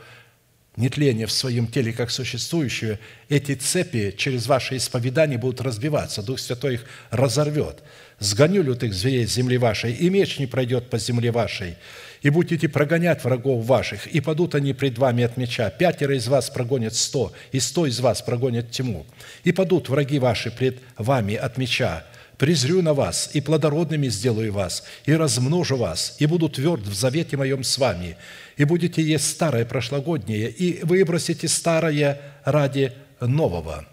[0.76, 6.22] нетления в своем теле как существующую, эти цепи через ваше исповедание будут разбиваться.
[6.22, 7.82] Дух Святой их разорвет.
[8.20, 11.78] «Сгоню лютых зверей с земли вашей, и меч не пройдет по земле вашей,
[12.22, 15.70] и будете прогонять врагов ваших, и падут они пред вами от меча.
[15.70, 19.06] Пятеро из вас прогонят сто, и сто из вас прогонят тьму.
[19.44, 22.06] И падут враги ваши пред вами от меча.
[22.38, 27.36] Презрю на вас, и плодородными сделаю вас, и размножу вас, и буду тверд в завете
[27.36, 28.16] моем с вами,
[28.58, 33.88] и будете есть старое прошлогоднее, и выбросите старое ради нового».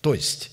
[0.00, 0.52] То есть,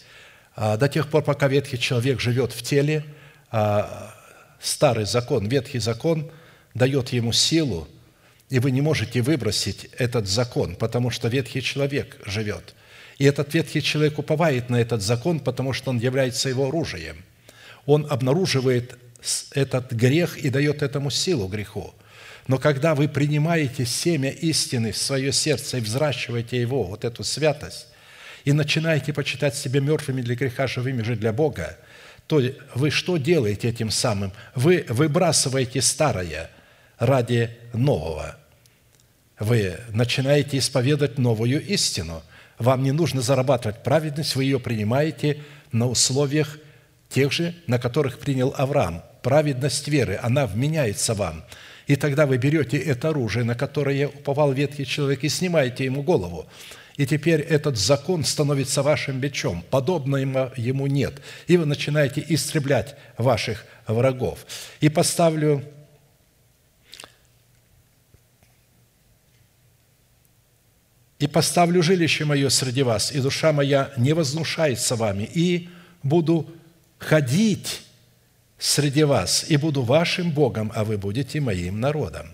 [0.55, 3.05] а, до тех пор, пока ветхий человек живет в теле,
[3.49, 4.13] а,
[4.59, 6.31] старый закон, ветхий закон
[6.77, 7.87] дает ему силу,
[8.49, 12.75] и вы не можете выбросить этот закон, потому что ветхий человек живет.
[13.17, 17.23] И этот ветхий человек уповает на этот закон, потому что он является его оружием.
[17.85, 18.97] Он обнаруживает
[19.53, 21.93] этот грех и дает этому силу греху.
[22.47, 27.87] Но когда вы принимаете семя истины в свое сердце и взращиваете его, вот эту святость,
[28.45, 31.77] и начинаете почитать себя мертвыми для греха, живыми же для Бога,
[32.27, 32.41] то
[32.75, 34.31] вы что делаете этим самым?
[34.55, 36.49] Вы выбрасываете старое
[36.97, 38.37] ради нового.
[39.39, 42.23] Вы начинаете исповедать новую истину.
[42.57, 46.57] Вам не нужно зарабатывать праведность, вы ее принимаете на условиях
[47.09, 49.03] тех же, на которых принял Авраам.
[49.21, 51.43] Праведность веры, она вменяется вам.
[51.85, 56.47] И тогда вы берете это оружие, на которое уповал ветхий человек, и снимаете ему голову
[56.97, 63.65] и теперь этот закон становится вашим бичом, подобного ему нет, и вы начинаете истреблять ваших
[63.85, 64.45] врагов.
[64.81, 65.63] И поставлю
[71.19, 75.69] «И поставлю жилище мое среди вас, и душа моя не вознушается вами, и
[76.03, 76.49] буду
[76.99, 77.81] ходить
[78.59, 82.27] среди вас, и буду вашим Богом, а вы будете моим народом».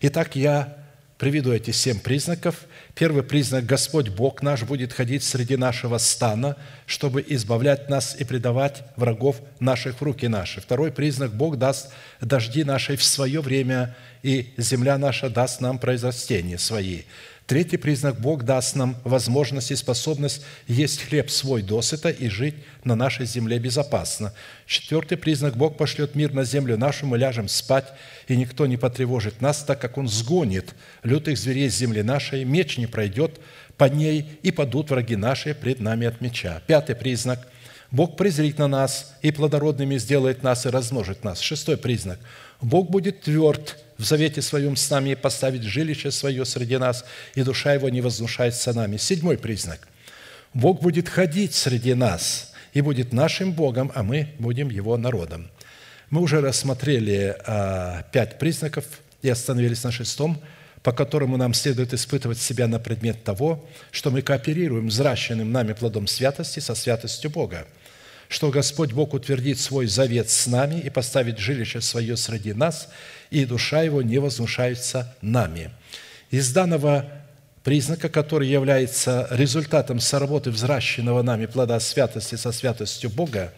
[0.00, 0.76] Итак, я
[1.18, 7.24] приведу эти семь признаков, Первый признак– Господь Бог наш будет ходить среди нашего стана, чтобы
[7.26, 10.60] избавлять нас и предавать врагов наших в руки наши.
[10.60, 16.58] Второй признак– Бог даст дожди нашей в свое время, и земля наша даст нам произрастения
[16.58, 17.02] свои.
[17.50, 22.94] Третий признак– Бог даст нам возможность и способность есть хлеб свой досыта и жить на
[22.94, 24.32] нашей земле безопасно.
[24.66, 27.86] Четвертый признак– Бог пошлет мир на землю нашу, мы ляжем спать,
[28.28, 32.78] и никто не потревожит нас, так как Он сгонит лютых зверей с земли нашей, меч
[32.78, 33.40] не пройдет
[33.76, 36.62] по ней, и падут враги наши пред нами от меча.
[36.68, 37.48] Пятый признак–
[37.90, 41.40] Бог презрит на нас, и плодородными сделает нас, и размножит нас.
[41.40, 42.20] Шестой признак–
[42.60, 47.42] Бог будет тверд в завете своем с нами и поставить жилище свое среди нас, и
[47.42, 48.96] душа его не вознушается нами.
[48.96, 49.88] Седьмой признак.
[50.54, 55.50] Бог будет ходить среди нас и будет нашим Богом, а мы будем Его народом.
[56.10, 58.84] Мы уже рассмотрели а, пять признаков
[59.22, 60.40] и остановились на шестом,
[60.82, 66.06] по которому нам следует испытывать себя на предмет того, что мы кооперируем взращенным нами плодом
[66.06, 67.66] святости со святостью Бога–
[68.30, 72.88] что Господь Бог утвердит свой завет с нами и поставит жилище свое среди нас,
[73.30, 75.72] и душа его не вознушается нами».
[76.30, 77.10] Из данного
[77.64, 83.52] признака, который является результатом соработы взращенного нами плода святости со святостью Бога,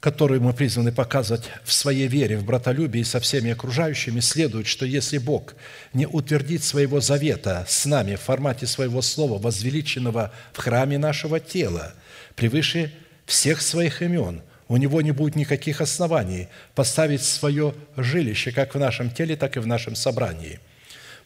[0.00, 5.18] которую мы призваны показывать в своей вере, в братолюбии со всеми окружающими, следует, что если
[5.18, 5.54] Бог
[5.92, 11.94] не утвердит своего завета с нами в формате своего слова, возвеличенного в храме нашего тела,
[12.34, 12.92] превыше
[13.30, 14.42] всех своих имен.
[14.66, 19.60] У него не будет никаких оснований поставить свое жилище как в нашем теле, так и
[19.60, 20.58] в нашем собрании.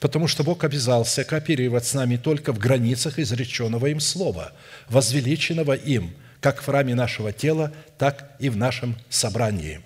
[0.00, 4.52] Потому что Бог обязался кооперировать с нами только в границах изреченного им слова,
[4.88, 9.80] возвеличенного им, как в храме нашего тела, так и в нашем собрании.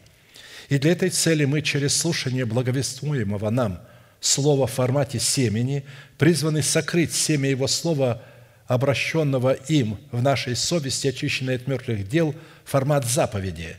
[0.68, 3.80] И для этой цели мы через слушание благовествуемого нам
[4.20, 5.84] слова в формате семени
[6.18, 8.22] призваны сокрыть семя Его Слова–
[8.68, 13.76] обращенного им в нашей совести, очищенной от мертвых дел, формат заповеди.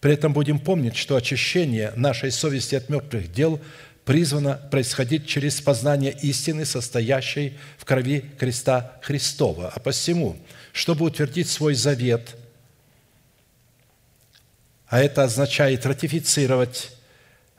[0.00, 3.60] При этом будем помнить, что очищение нашей совести от мертвых дел
[4.04, 9.72] призвано происходить через познание истины, состоящей в крови креста Христова.
[9.74, 10.36] А посему,
[10.72, 12.36] чтобы утвердить свой завет
[14.90, 16.90] а это означает ратифицировать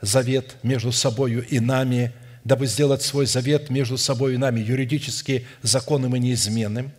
[0.02, 2.12] завет между собою и нами,
[2.44, 6.92] дабы сделать свой завет между собой и нами юридически законным и неизменным.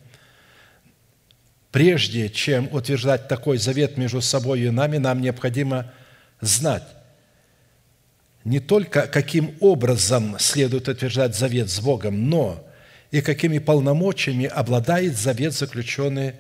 [1.70, 5.92] Прежде чем утверждать такой завет между собой и нами, нам необходимо
[6.40, 6.84] знать
[8.44, 12.66] не только каким образом следует утверждать завет с Богом, но
[13.10, 16.34] и какими полномочиями обладает завет, заключенный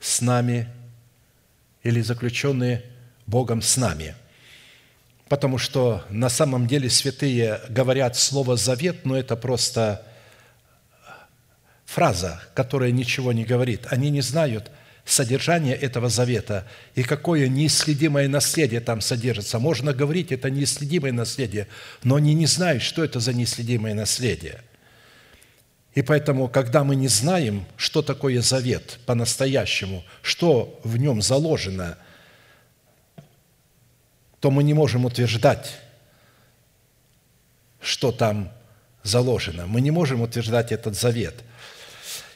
[0.00, 0.68] с нами
[1.82, 2.82] или заключенный
[3.26, 4.14] Богом с нами–
[5.28, 10.06] потому что на самом деле святые говорят слово «завет», но это просто
[11.84, 13.86] фраза, которая ничего не говорит.
[13.90, 14.70] Они не знают
[15.04, 16.66] содержание этого завета
[16.96, 19.58] и какое неисследимое наследие там содержится.
[19.58, 21.68] Можно говорить, это неисследимое наследие,
[22.02, 24.62] но они не знают, что это за неисследимое наследие.
[25.94, 31.98] И поэтому, когда мы не знаем, что такое завет по-настоящему, что в нем заложено–
[34.46, 35.72] то мы не можем утверждать,
[37.80, 38.52] что там
[39.02, 39.66] заложено.
[39.66, 41.34] Мы не можем утверждать этот завет.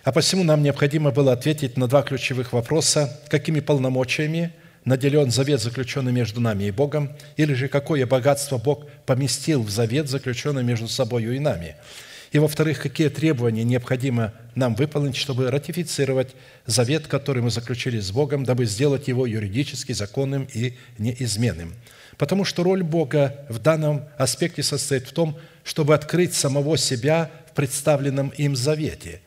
[0.03, 3.21] А посему нам необходимо было ответить на два ключевых вопроса.
[3.29, 4.53] Какими полномочиями
[4.85, 10.09] наделен завет, заключенный между нами и Богом, или же какое богатство Бог поместил в завет,
[10.09, 11.77] заключенный между собой и нами–
[12.33, 16.35] и, во-вторых, какие требования необходимо нам выполнить, чтобы ратифицировать
[16.65, 21.75] завет, который мы заключили с Богом, дабы сделать его юридически законным и неизменным.
[22.21, 27.55] Потому что роль Бога в данном аспекте состоит в том, чтобы открыть самого себя в
[27.55, 29.23] представленном им завете.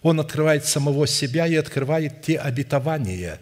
[0.00, 3.38] Он открывает самого себя и открывает те обетования,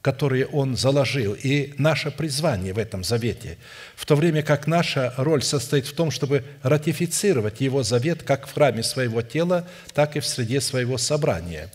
[0.00, 3.58] которые Он заложил, и наше призвание в этом завете,
[3.94, 8.54] в то время как наша роль состоит в том, чтобы ратифицировать Его завет как в
[8.54, 11.70] храме своего тела, так и в среде своего собрания.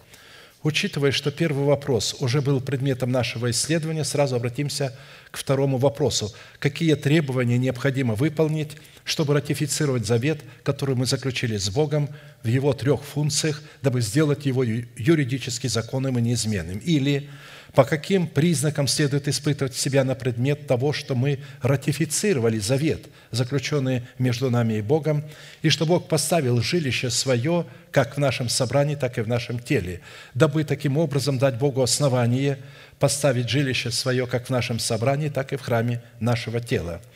[0.62, 4.94] Учитывая, что первый вопрос уже был предметом нашего исследования, сразу обратимся
[5.32, 6.34] к второму вопросу.
[6.60, 12.10] Какие требования необходимо выполнить, чтобы ратифицировать завет, который мы заключили с Богом
[12.44, 16.80] в его трех функциях, дабы сделать его юридически законным и неизменным?
[16.80, 17.30] Или
[17.74, 24.50] по каким признакам следует испытывать себя на предмет того, что мы ратифицировали завет, заключенный между
[24.50, 25.24] нами и Богом,
[25.62, 30.02] и что Бог поставил жилище свое как в нашем собрании, так и в нашем теле,
[30.34, 32.58] дабы таким образом дать Богу основание
[32.98, 37.02] поставить жилище свое как в нашем собрании, так и в храме нашего тела–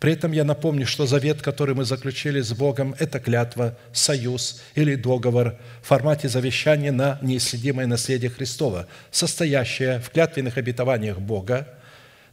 [0.00, 4.94] при этом я напомню, что завет, который мы заключили с Богом, это клятва, союз или
[4.94, 11.66] договор в формате завещания на неисследимое наследие Христова, состоящее в клятвенных обетованиях Бога,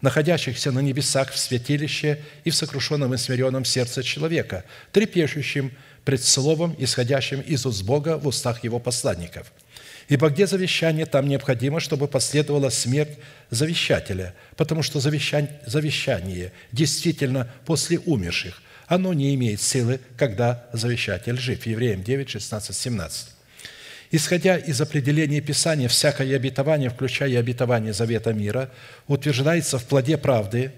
[0.01, 5.71] находящихся на небесах в святилище и в сокрушенном и смиренном сердце человека, трепещущим
[6.03, 9.51] пред словом, исходящим из уст Бога в устах Его посланников–
[10.07, 13.17] Ибо где завещание, там необходимо, чтобы последовала смерть
[13.49, 21.65] завещателя, потому что завещание действительно после умерших, оно не имеет силы, когда завещатель жив.
[21.65, 23.27] Евреям 9, 16, 17.
[24.11, 28.69] Исходя из определения Писания, всякое обетование, включая обетование завета мира,
[29.07, 30.71] утверждается в плоде правды,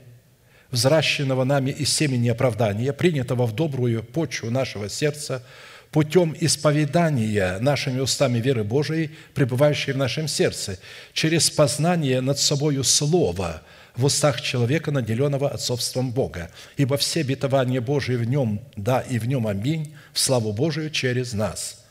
[0.71, 5.43] взращенного нами из семени оправдания, принятого в добрую почву нашего сердца,
[5.92, 10.80] путем исповедания нашими устами веры Божией, пребывающей в нашем сердце,
[11.14, 13.64] через познание над собою Слова
[13.96, 16.52] в устах человека, наделенного отцовством Бога.
[16.76, 21.34] Ибо все обетования Божии в нем, да, и в нем аминь, в славу Божию через
[21.34, 21.84] нас.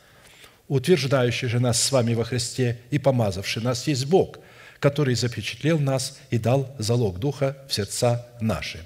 [0.69, 4.39] Утверждающий же нас с вами во Христе и помазавший нас есть Бог,
[4.79, 8.81] который запечатлел нас и дал залог Духа в сердца наши.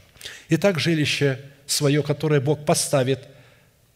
[0.48, 3.20] Итак, жилище свое, которое Бог поставит–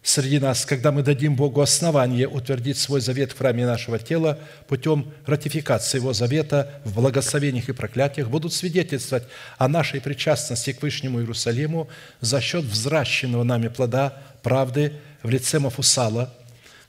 [0.05, 4.38] среди нас, когда мы дадим Богу основание утвердить свой завет в храме нашего тела
[4.68, 9.24] путем ратификации Его завета в благословениях и проклятиях, будут свидетельствовать
[9.57, 11.88] о нашей причастности к Вышнему Иерусалиму
[12.20, 14.92] за счет взращенного нами плода правды
[15.22, 16.32] в лице Мафусала,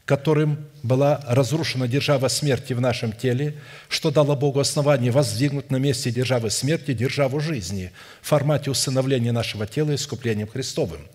[0.04, 3.56] которым была разрушена держава смерти в нашем теле,
[3.88, 7.92] что дало Богу основание воздвигнуть на месте державы смерти державу жизни
[8.22, 11.00] в формате усыновления нашего тела искуплением Христовым–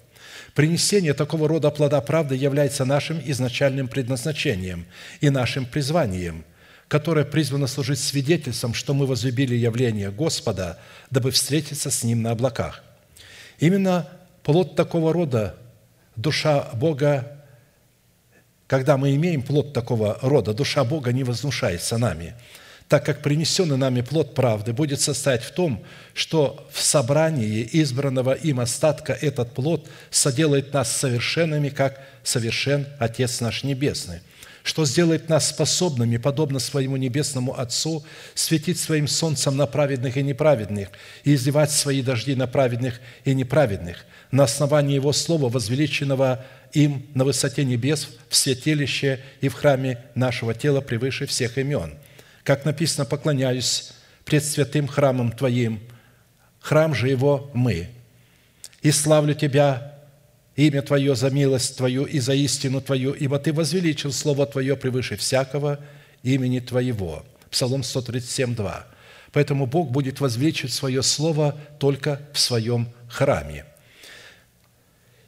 [0.55, 4.87] Принесение такого рода плода правды является нашим изначальным предназначением
[5.21, 6.45] и нашим призванием,
[6.89, 10.79] которое призвано служить свидетельством, что мы возлюбили явление Господа,
[11.11, 12.83] дабы встретиться с Ним на облаках.
[13.59, 14.09] Именно
[14.43, 15.57] плод такого рода,
[16.17, 17.45] душа Бога,
[18.67, 22.35] когда мы имеем плод такого рода, душа Бога не вознушается нами–
[22.91, 25.81] так как принесенный нами плод правды будет состоять в том,
[26.13, 33.63] что в собрании избранного им остатка этот плод соделает нас совершенными, как совершен Отец наш
[33.63, 34.21] Небесный.
[34.65, 40.89] что сделает нас способными, подобно своему небесному Отцу, светить своим солнцем на праведных и неправедных
[41.23, 47.25] и изливать свои дожди на праведных и неправедных, на основании Его Слова, возвеличенного им на
[47.25, 51.95] высоте небес, в святилище и в храме нашего тела превыше всех имен.
[52.51, 53.93] Как написано, поклоняюсь
[54.25, 55.79] пред святым храмом Твоим,
[56.59, 57.91] храм же Его мы.
[58.83, 60.01] И славлю Тебя,
[60.57, 65.17] имя Твое за милость Твою и за истину Твою, ибо Ты возвеличил Слово Твое превыше
[65.17, 65.79] всякого
[66.25, 67.25] имени Твоего».
[67.53, 68.87] Псалом 137, 2.
[69.31, 73.65] Поэтому Бог будет возвеличивать Свое Слово только в Своем храме.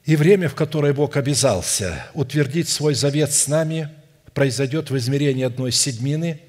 [0.07, 3.91] И время, в которое Бог обязался утвердить свой завет с нами,
[4.35, 6.41] произойдет в измерении одной седьмины,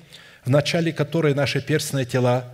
[0.46, 2.46] в начале которой наши перстные тела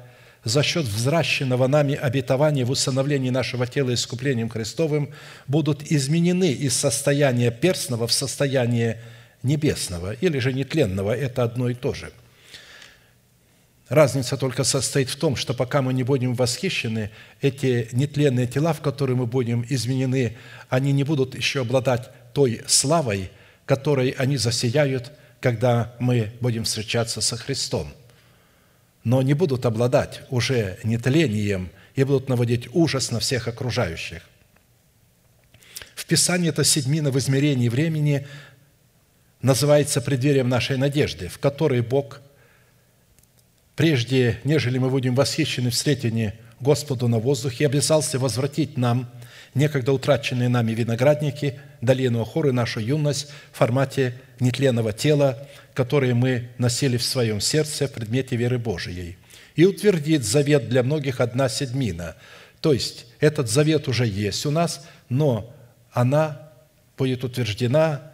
[0.43, 5.11] за счет взращенного нами обетования в усыновлении нашего тела искуплением Христовым
[5.47, 9.01] будут изменены из состояния перстного в состояние
[9.43, 11.15] небесного или же нетленного.
[11.15, 12.11] Это одно и то же–
[13.89, 17.09] Разница только состоит в том, что пока мы не будем восхищены,
[17.41, 20.37] эти нетленные тела, в которые мы будем изменены,
[20.69, 23.31] они не будут еще обладать той славой,
[23.65, 27.93] которой они засияют, когда мы будем встречаться со Христом.
[29.03, 34.23] Но не будут обладать уже нетлением и будут наводить ужас на всех окружающих.
[35.95, 38.27] В Писании это седьмина в измерении времени
[39.41, 42.21] называется преддверием нашей надежды, в которой Бог–
[43.79, 49.09] прежде, нежели мы будем восхищены встретине Господу на воздухе, обязался возвратить нам
[49.55, 56.97] некогда утраченные нами виноградники, долину Охоры, нашу юность в формате нетленного тела, которые мы носили
[56.97, 59.17] в своем сердце в предмете веры Божией.
[59.55, 62.15] И утвердит завет для многих одна седьмина.
[62.61, 65.53] То есть, этот завет уже есть у нас, но
[65.91, 66.49] она
[66.97, 68.09] будет утверждена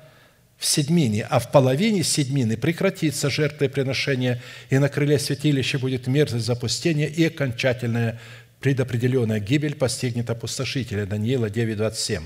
[0.57, 7.07] в седьмине, а в половине седьмины прекратится жертвоприношение, и на крыле святилища будет мерзость запустения
[7.07, 8.19] и окончательная
[8.66, 11.05] предопределенная гибель постигнет опустошителя».
[11.05, 12.24] Даниила 9, 27.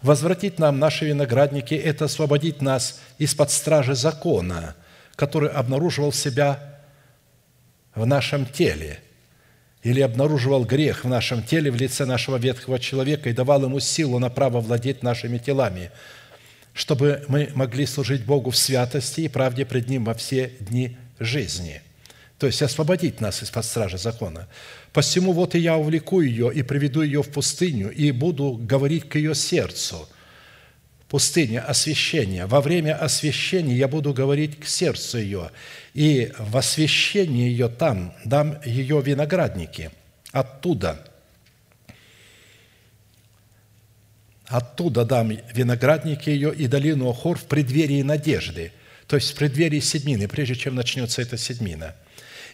[0.00, 4.76] «Возвратить нам наши виноградники– это освободить нас из-под стражи закона,
[5.14, 6.80] который обнаруживал себя
[7.94, 9.00] в нашем теле,
[9.82, 14.18] или обнаруживал грех в нашем теле в лице нашего ветхого человека и давал ему силу
[14.18, 15.90] на право владеть нашими телами–
[16.74, 21.82] чтобы мы могли служить Богу в святости и правде пред Ним во все дни жизни».
[22.38, 24.46] То есть освободить нас из-под стражи закона.
[24.92, 29.16] «Посему вот и я увлеку ее и приведу ее в пустыню, и буду говорить к
[29.16, 30.08] ее сердцу».
[31.08, 32.44] Пустыня– освящение.
[32.44, 35.50] Во время освящения я буду говорить к сердцу ее,
[35.94, 39.90] и в освящении ее там дам ее виноградники.
[40.32, 41.04] Оттуда–
[44.48, 48.72] Оттуда дам виноградники ее и долину Охор в преддверии надежды,
[49.06, 51.94] то есть в преддверии седмины, прежде чем начнется эта седмина.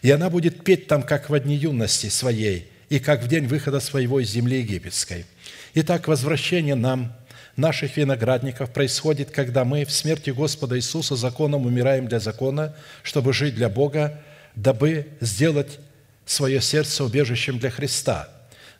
[0.05, 3.79] И она будет петь там, как в дни юности своей, и как в день выхода
[3.79, 5.25] своего из земли египетской.
[5.73, 7.11] Итак, возвращение нам
[7.55, 13.55] наших виноградников происходит, когда мы в смерти Господа Иисуса законом умираем для закона, чтобы жить
[13.55, 14.21] для Бога,
[14.53, 15.79] дабы сделать
[16.23, 18.29] свое сердце убежищем для Христа.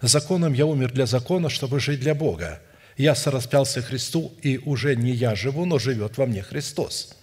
[0.02, 2.62] Законом я умер для закона, чтобы жить для Бога–
[2.98, 7.16] я сораспялся Христу, и уже не я живу, но живет во мне Христос.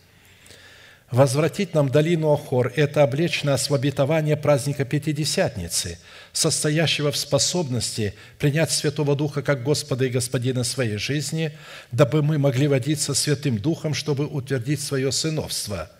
[1.13, 5.99] Возвратить нам долину Охор– это облечь нас в обетование праздника Пятидесятницы,
[6.33, 11.53] состоящего в способности принять Святого Духа как Господа и Господина своей жизни,
[11.93, 15.91] дабы мы могли водиться Святым Духом, чтобы утвердить свое сыновство.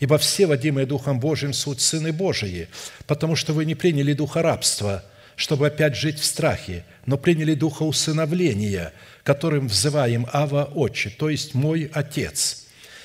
[0.00, 2.68] Ибо все, водимые Духом Божиим, суть Сыны Божии,
[3.06, 5.04] потому что вы не приняли Духа рабства,
[5.36, 8.92] чтобы опять жить в страхе, но приняли Духа усыновления–
[9.22, 12.61] которым взываем Ава Отче, то есть мой Отец.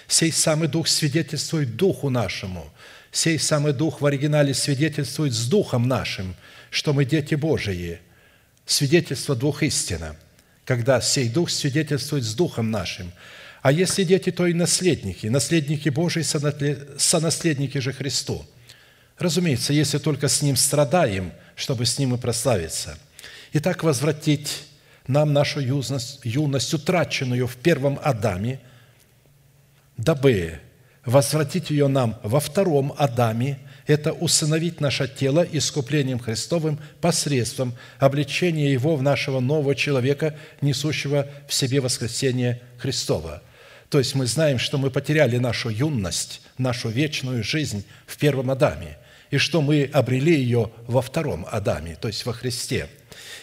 [0.08, 2.72] Сей самый Дух свидетельствует Духу нашему,
[3.12, 6.36] сей самый Дух в оригинале свидетельствует с Духом нашим,
[6.70, 8.00] что мы дети Божии.
[8.66, 10.16] Свидетельство двух истина,
[10.66, 13.12] когда сей Дух свидетельствует с Духом нашим.
[13.62, 18.46] А если дети, то и наследники, наследники Божии, сонаследники же Христу.
[19.18, 22.98] Разумеется, если только с Ним страдаем, чтобы с Ним и прославиться.
[23.54, 24.64] Итак, возвратить
[25.08, 28.60] нам нашу юность, юность, утраченную в первом Адаме,
[29.98, 30.60] дабы
[31.06, 38.96] возвратить ее нам во втором Адаме, это усыновить наше тело искуплением Христовым посредством обличения его
[38.96, 43.42] в нашего нового человека, несущего в себе воскресение Христова.
[43.90, 48.98] То есть мы знаем, что мы потеряли нашу юность, нашу вечную жизнь в первом Адаме.
[49.30, 52.88] и что мы обрели ее во втором Адаме, то есть во Христе.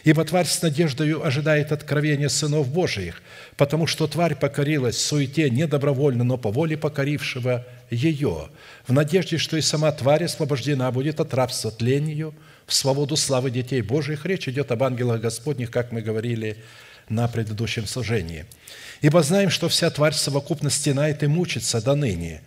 [0.04, 3.22] Ибо тварь с надеждою ожидает откровения сынов Божиих,
[3.56, 8.50] потому что тварь покорилась суете не добровольно, но по воле покорившего ее,
[8.86, 12.34] в надежде, что и сама тварь освобождена будет от рабства тлению
[12.66, 14.26] в свободу славы детей Божиих.
[14.26, 16.58] Речь идет об ангелах Господних, как мы говорили
[17.08, 18.44] на предыдущем служении.
[19.00, 22.42] Ибо знаем, что вся тварь совокупно стенает и мучится до ныне.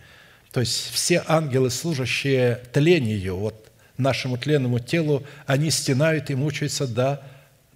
[0.52, 7.20] То есть все ангелы, служащие тлению, вот нашему тленному телу, они стенают и мучаются до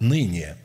[0.02, 0.56] ныне.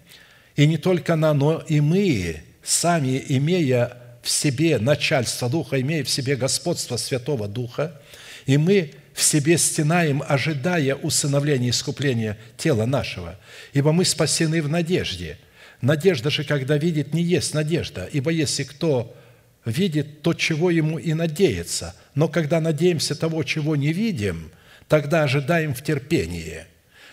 [0.56, 6.10] И не только она, но и мы, сами имея в себе начальство Духа, имея в
[6.10, 8.02] себе господство Святого Духа,
[8.46, 13.40] и мы в себе стенаем, ожидая усыновления и искупления тела нашего,
[13.74, 15.38] ибо мы спасены в надежде.
[15.82, 19.16] Надежда же, когда видит, не есть надежда, ибо если кто
[19.64, 24.52] видит то, чего ему и надеется, но когда надеемся того, чего не видим,
[24.88, 26.66] тогда ожидаем в терпении.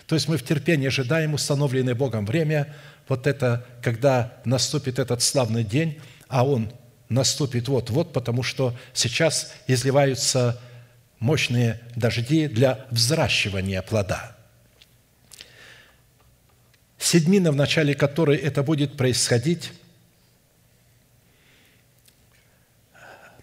[0.07, 2.73] То есть мы в терпении ожидаем установленное Богом время,
[3.07, 6.71] вот это, когда наступит этот славный день, а он
[7.09, 10.59] наступит вот-вот, потому что сейчас изливаются
[11.19, 14.35] мощные дожди для взращивания плода.
[16.97, 19.71] Седьмина, в начале которой это будет происходить,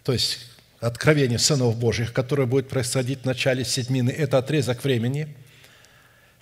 [0.03, 0.39] то есть
[0.81, 5.37] откровение сынов Божьих, которое будет происходить в начале седьмины, это отрезок времени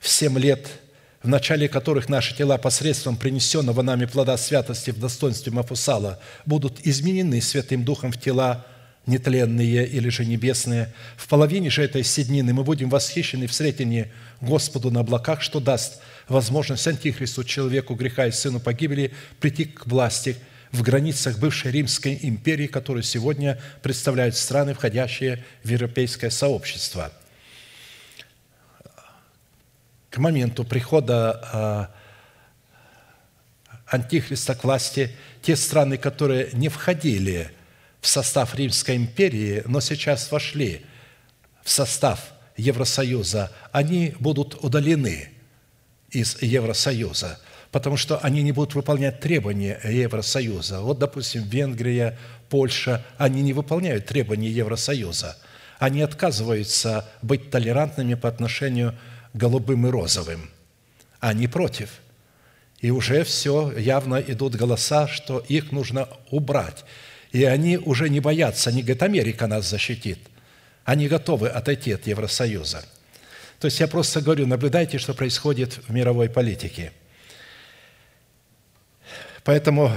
[0.00, 0.66] в семь лет–
[1.22, 7.42] в начале которых наши тела посредством принесенного нами плода святости в достоинстве Мафусала будут изменены
[7.42, 8.66] Святым Духом в тела
[9.06, 10.92] нетленные или же небесные.
[11.16, 16.00] В половине же этой седнины мы будем восхищены в сретении Господу на облаках, что даст
[16.28, 20.36] возможность Антихристу, человеку греха и сыну погибели, прийти к власти
[20.72, 27.12] в границах бывшей Римской империи, которую сегодня представляют страны, входящие в европейское сообщество–
[30.10, 31.90] к моменту прихода а,
[33.86, 35.10] Антихриста к власти,
[35.42, 37.50] те страны, которые не входили
[38.00, 40.84] в состав Римской империи, но сейчас вошли
[41.62, 42.20] в состав
[42.56, 45.30] Евросоюза, они будут удалены
[46.10, 47.38] из Евросоюза,
[47.70, 50.80] потому что они не будут выполнять требования Евросоюза.
[50.80, 55.36] Вот, допустим, Венгрия, Польша, они не выполняют требования Евросоюза.
[55.78, 58.96] Они отказываются быть толерантными по отношению
[59.32, 60.50] голубым и розовым,
[61.20, 62.00] а не против.
[62.80, 66.84] И уже все, явно идут голоса, что их нужно убрать.
[67.32, 70.18] И они уже не боятся, они говорят, Америка нас защитит.
[70.84, 72.84] Они готовы отойти от Евросоюза.
[73.60, 76.92] То есть я просто говорю, наблюдайте, что происходит в мировой политике.
[79.44, 79.92] Поэтому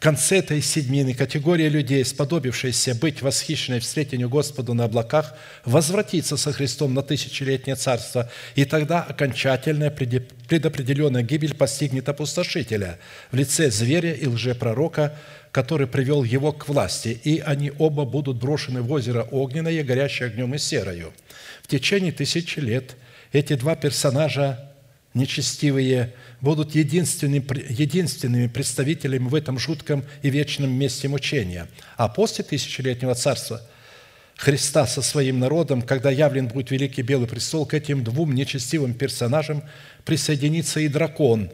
[0.00, 5.34] конце этой седьмины категория людей, сподобившаяся быть восхищенной встретению Господу на облаках,
[5.66, 12.98] возвратится со Христом на тысячелетнее царство, и тогда окончательная предопределенная гибель постигнет опустошителя
[13.30, 15.18] в лице зверя и лжепророка,
[15.52, 20.54] который привел его к власти, и они оба будут брошены в озеро огненное, горящее огнем
[20.54, 21.12] и серою.
[21.62, 22.96] В течение тысячи лет
[23.32, 24.69] эти два персонажа
[25.14, 31.66] нечестивые будут единственными, единственными представителями в этом жутком и вечном месте мучения.
[31.96, 33.60] А после тысячелетнего царства
[34.36, 39.62] Христа со своим народом, когда явлен будет великий белый престол, к этим двум нечестивым персонажам
[40.04, 41.50] присоединится и дракон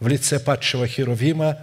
[0.00, 1.58] в лице падшего Херувима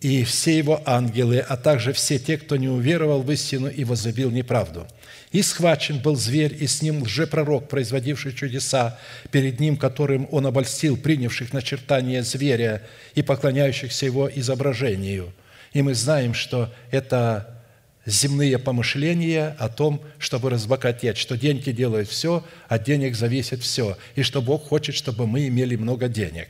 [0.00, 4.30] и все его ангелы, а также все те, кто не уверовал в истину и возлюбил
[4.30, 4.86] неправду–
[5.32, 8.98] и схвачен был зверь, и с ним лжепророк, производивший чудеса,
[9.30, 12.82] перед ним, которым он обольстил принявших начертание зверя
[13.14, 15.32] и поклоняющихся его изображению.
[15.72, 17.62] И мы знаем, что это
[18.06, 24.22] земные помышления о том, чтобы разбогатеть, что деньги делают все, от денег зависит все, и
[24.22, 26.48] что Бог хочет, чтобы мы имели много денег.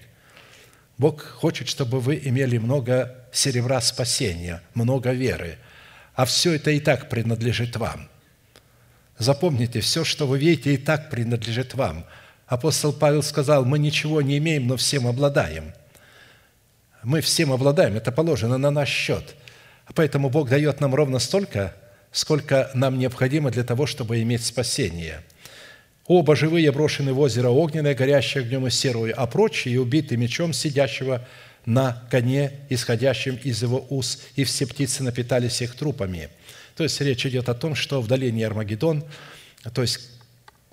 [0.96, 5.58] Бог хочет, чтобы вы имели много серебра спасения, много веры,
[6.14, 8.08] а все это и так принадлежит вам–
[9.20, 12.06] Запомните, все, что вы видите, и так принадлежит вам.
[12.46, 15.74] Апостол Павел сказал, мы ничего не имеем, но всем обладаем.
[17.02, 19.36] Мы всем обладаем, это положено на наш счет.
[19.94, 21.76] Поэтому Бог дает нам ровно столько,
[22.12, 25.20] сколько нам необходимо для того, чтобы иметь спасение.
[26.06, 31.26] Оба живые брошены в озеро огненное, горящее огнем и серую, а прочие убиты мечом сидящего
[31.66, 36.30] на коне, исходящим из его уст, и все птицы напитались их трупами–
[36.80, 39.04] то есть речь идет о том, что в долине Армагеддон,
[39.74, 40.00] то есть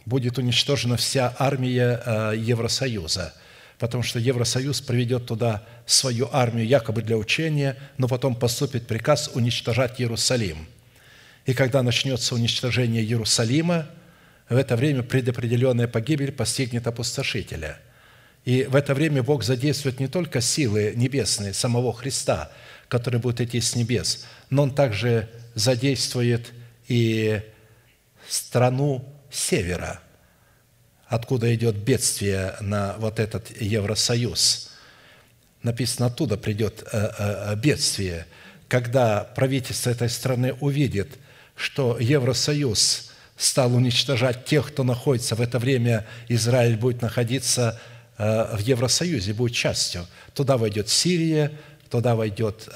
[0.05, 3.33] будет уничтожена вся армия э, Евросоюза,
[3.77, 9.99] потому что Евросоюз приведет туда свою армию якобы для учения, но потом поступит приказ уничтожать
[9.99, 10.65] Иерусалим.
[11.45, 13.89] И когда начнется уничтожение Иерусалима,
[14.47, 17.79] в это время предопределенная погибель постигнет опустошителя.
[18.45, 22.49] И в это время Бог задействует не только силы небесные самого Христа,
[22.87, 25.27] который будет идти с небес, но Он также
[25.57, 26.53] задействует
[26.87, 27.41] и
[28.29, 29.99] страну севера,
[31.07, 34.71] откуда идет бедствие на вот этот Евросоюз.
[35.63, 38.27] Написано, оттуда придет э, э, бедствие,
[38.67, 41.17] когда правительство этой страны увидит,
[41.55, 47.79] что Евросоюз стал уничтожать тех, кто находится в это время, Израиль будет находиться
[48.17, 50.05] э, в Евросоюзе, будет частью.
[50.35, 51.51] Туда войдет Сирия,
[51.89, 52.67] туда войдет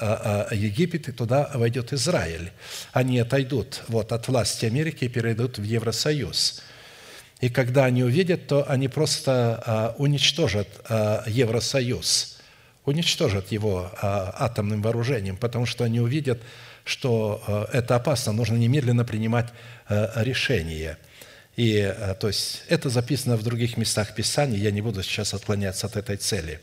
[0.51, 2.51] Египет, и туда войдет Израиль.
[2.93, 6.61] Они отойдут вот, от власти Америки и перейдут в Евросоюз.
[7.39, 10.67] И когда они увидят, то они просто уничтожат
[11.27, 12.37] Евросоюз,
[12.85, 16.39] уничтожат его атомным вооружением, потому что они увидят,
[16.83, 19.49] что это опасно, нужно немедленно принимать
[19.89, 20.97] решение.
[21.57, 25.97] И, то есть, это записано в других местах Писания, я не буду сейчас отклоняться от
[25.97, 26.59] этой цели.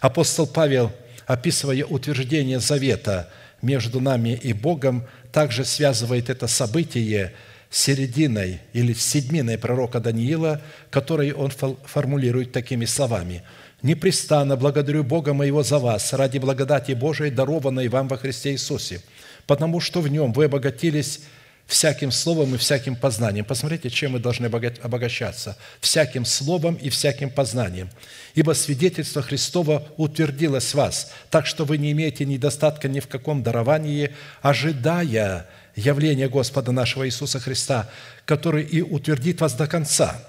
[0.00, 0.92] Апостол Павел–
[1.26, 3.28] описывая утверждение завета
[3.62, 7.34] между нами и Богом, также связывает это событие
[7.68, 11.50] с серединой или с седьминой пророка Даниила, который он
[11.84, 13.42] формулирует такими словами.
[13.82, 19.02] «Непрестанно благодарю Бога моего за вас ради благодати Божией, дарованной вам во Христе Иисусе,
[19.46, 21.20] потому что в нем вы обогатились
[21.66, 23.44] всяким словом и всяким познанием.
[23.44, 25.56] Посмотрите, чем мы должны обогащаться.
[25.80, 27.90] Всяким словом и всяким познанием.
[28.34, 33.42] Ибо свидетельство Христово утвердилось в вас, так что вы не имеете недостатка ни в каком
[33.42, 37.90] даровании, ожидая явления Господа нашего Иисуса Христа,
[38.24, 40.22] который и утвердит вас до конца,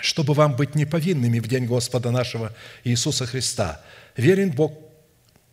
[0.00, 2.52] чтобы вам быть неповинными в день Господа нашего
[2.84, 3.80] Иисуса Христа.
[4.16, 4.72] Верен Бог,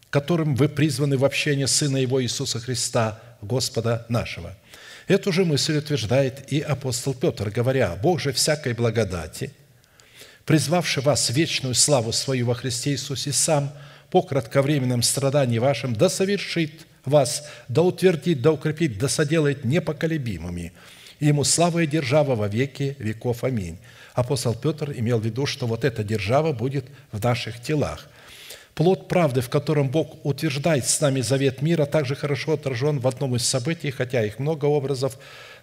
[0.09, 4.55] которым вы призваны в общение Сына Его Иисуса Христа, Господа нашего–
[5.11, 9.51] Эту же мысль утверждает и апостол Петр, говоря, «Бог же всякой благодати,
[10.45, 13.73] призвавший вас в вечную славу свою во Христе Иисусе сам,
[14.09, 20.71] по кратковременном страдании вашим, да совершит вас, да утвердит, да укрепит, да соделает непоколебимыми.
[21.19, 23.43] Ему слава и держава во веки веков.
[23.43, 23.79] Аминь».
[24.13, 28.07] Апостол Петр имел в виду, что вот эта держава будет в наших телах–
[28.76, 33.36] Плод правды, в котором Бог утверждает с нами завет мира, также хорошо отражен в одном
[33.36, 35.17] из событий, хотя их много образов,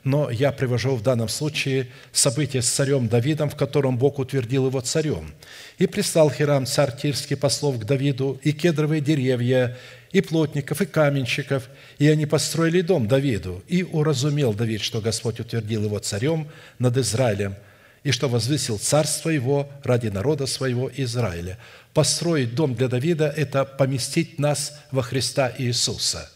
[0.05, 4.81] но я привожу в данном случае событие с царем Давидом, в котором Бог утвердил его
[4.81, 5.33] царем.
[5.79, 9.77] «И прислал Хирам, царь Тирский, послов к Давиду, и кедровые деревья,
[10.13, 13.63] и плотников, и каменщиков, и они построили дом Давиду.
[13.69, 16.49] И уразумел Давид, что Господь утвердил его царем
[16.79, 17.57] над Израилем,
[18.05, 21.59] и что возвысил царство его ради народа своего Израиля.
[21.99, 26.31] Построить дом для Давида– это поместить нас во Христа Иисуса.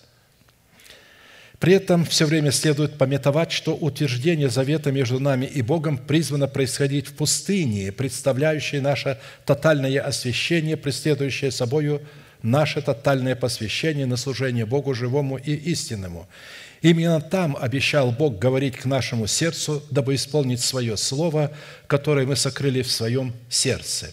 [1.60, 7.06] При этом все время следует пометовать, что утверждение завета между нами и Богом призвано происходить
[7.06, 12.02] в пустыне, представляющей наше тотальное освящение, преследующее собою
[12.42, 16.28] наше тотальное посвящение на служение Богу живому и истинному–
[16.80, 21.52] Именно там обещал Бог говорить к нашему сердцу, дабы исполнить свое слово,
[21.86, 24.10] которое мы сокрыли в своем сердце.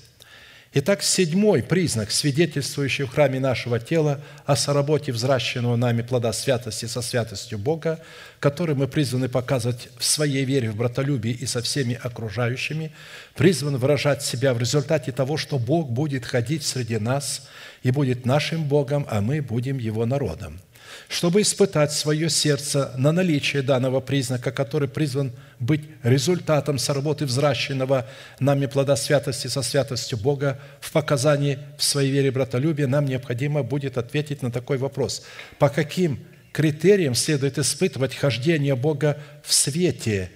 [0.72, 7.02] Итак, седьмой признак, свидетельствующий в храме нашего тела о соработе взращенного нами плода святости со
[7.02, 8.00] святостью Бога,
[8.40, 12.92] который мы призваны показывать в своей вере в братолюбии и со всеми окружающими,
[13.34, 17.48] призван выражать себя в результате того, что Бог будет ходить среди нас
[17.82, 20.62] и будет нашим Богом, а мы будем Его народом–
[21.10, 28.08] чтобы испытать свое сердце на наличие данного признака, который призван быть результатом сработы взращенного
[28.40, 33.98] нами плода святости со святостью Бога в показании в своей вере братолюбия, нам необходимо будет
[33.98, 35.26] ответить на такой вопрос.
[35.58, 36.20] По каким
[36.54, 40.30] критериям следует испытывать хождение Бога в свете,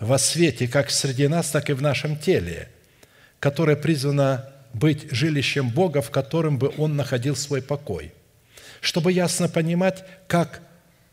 [0.00, 2.68] во свете как среди нас, так и в нашем теле,
[3.38, 8.12] которое призвано быть жилищем Бога, в котором бы Он находил свой покой–
[8.80, 10.60] чтобы ясно понимать, как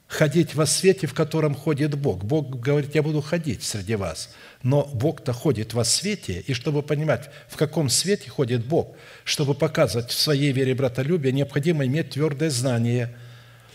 [0.08, 2.24] ходить во свете, в котором ходит Бог.
[2.24, 4.34] Бог говорит, я буду ходить среди вас.
[4.62, 10.12] Но Бог-то ходит во свете, и чтобы понимать, в каком свете ходит Бог, чтобы показывать
[10.12, 13.16] в своей вере братолюбие, необходимо иметь твердое знание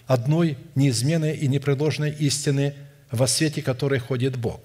[0.07, 2.75] одной неизменной и непреложной истины
[3.11, 4.61] во свете, которой ходит Бог.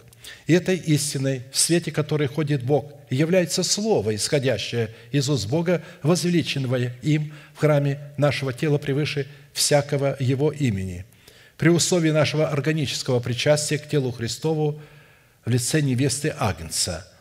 [0.48, 6.94] И этой истиной, в свете которой ходит Бог, является Слово, исходящее из уст Бога, возвеличенное
[7.02, 11.06] им в храме нашего тела превыше всякого Его имени,
[11.58, 14.82] при условии нашего органического причастия к телу Христову
[15.46, 17.08] в лице невесты Агнца–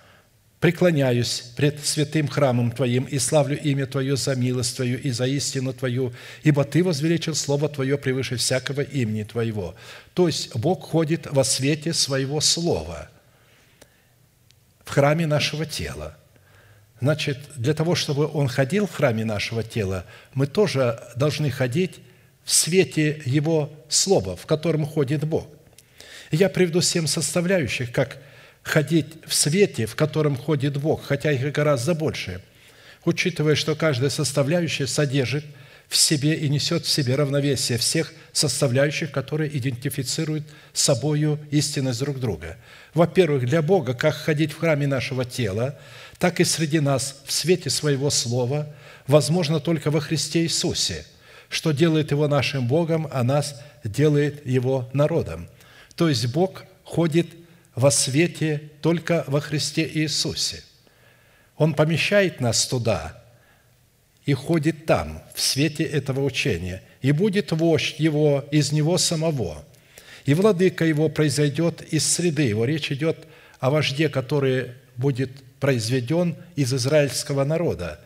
[0.64, 5.74] преклоняюсь пред святым храмом Твоим и славлю имя Твое за милость Твою и за истину
[5.74, 9.74] Твою, ибо Ты возвеличил Слово Твое превыше всякого имени Твоего».
[10.14, 13.10] То есть Бог ходит во свете Своего Слова–
[14.86, 16.16] в храме нашего тела.
[16.98, 22.00] Значит, для того, чтобы Он ходил в храме нашего тела, мы тоже должны ходить
[22.42, 25.46] в свете Его Слова, в котором ходит Бог.
[26.30, 28.16] Я приведу семь составляющих, как
[28.64, 32.40] ходить в свете, в котором ходит Бог, хотя их гораздо больше,
[33.04, 35.44] учитывая, что каждая составляющая содержит
[35.88, 42.56] в себе и несет в себе равновесие всех составляющих, которые идентифицируют собою истинность друг друга.
[42.94, 45.78] Во-первых, для Бога, как ходить в храме нашего тела,
[46.18, 48.74] так и среди нас в свете своего Слова
[49.06, 51.04] возможно только во Христе Иисусе,
[51.50, 55.48] что делает Его нашим Богом, а нас делает Его народом.
[55.96, 57.28] То есть Бог ходит
[57.74, 60.62] во свете только во Христе Иисусе.
[61.56, 63.22] Он помещает нас туда
[64.26, 69.64] и ходит там, в свете этого учения, и будет вождь его из него самого,
[70.24, 72.64] и владыка его произойдет из среды его.
[72.64, 73.26] Речь идет
[73.60, 78.00] о вожде, который будет произведен из израильского народа.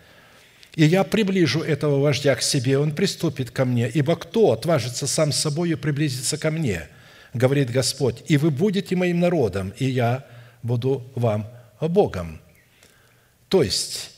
[0.74, 5.32] И я приближу этого вождя к себе, он приступит ко мне, ибо кто отважится сам
[5.32, 6.88] с собой приблизиться ко мне–
[7.38, 10.26] говорит Господь, и вы будете моим народом, и я
[10.62, 11.46] буду вам
[11.80, 12.40] Богом.
[13.48, 14.10] То есть,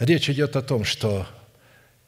[0.00, 1.28] речь идет о том, что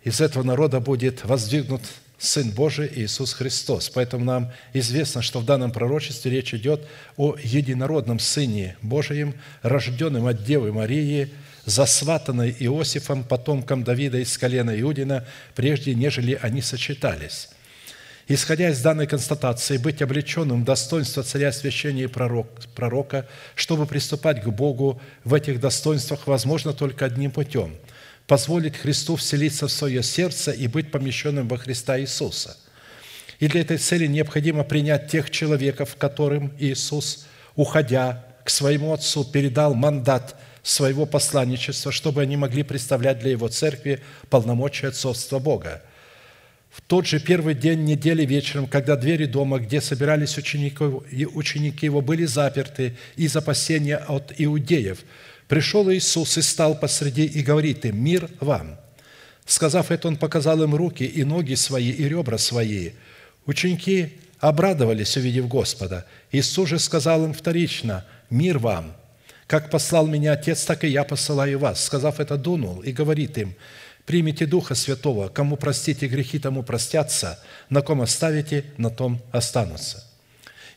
[0.03, 1.83] из этого народа будет воздвигнут
[2.19, 3.91] Сын Божий Иисус Христос.
[3.91, 6.87] Поэтому нам известно, что в данном пророчестве речь идет
[7.17, 11.31] о единородном Сыне Божием, рожденном от Девы Марии,
[11.67, 17.51] засватанной Иосифом, потомком Давида из колена Иудина, прежде нежели они сочетались.
[18.29, 24.43] Исходя из данной констатации, быть облеченным в достоинство царя, священия и пророк, пророка, чтобы приступать
[24.43, 27.77] к Богу в этих достоинствах, возможно только одним путем–
[28.27, 32.57] позволить Христу вселиться в свое сердце и быть помещенным во Христа Иисуса.
[33.39, 39.74] И для этой цели необходимо принять тех человеков, которым Иисус, уходя к своему Отцу, передал
[39.74, 45.81] мандат своего посланничества, чтобы они могли представлять для Его церкви полномочия отцовства Бога–
[46.77, 50.85] в тот же первый день недели вечером, когда двери дома, где собирались ученики,
[51.24, 54.99] ученики его, были заперты из опасения от иудеев,
[55.49, 58.79] пришел Иисус и стал посреди и говорит им, «Мир вам!»
[59.47, 62.91] Сказав это, Он показал им руки и ноги свои, и ребра свои.
[63.47, 66.05] Ученики обрадовались, увидев Господа.
[66.31, 68.95] Иисус же сказал им вторично, «Мир вам!
[69.47, 71.83] Как послал меня Отец, так и я посылаю вас».
[71.83, 73.55] Сказав это, дунул и говорит им,
[74.07, 77.38] Примите Духа Святого, кому простите грехи, тому простятся,
[77.68, 80.04] на ком оставите, на том останутся».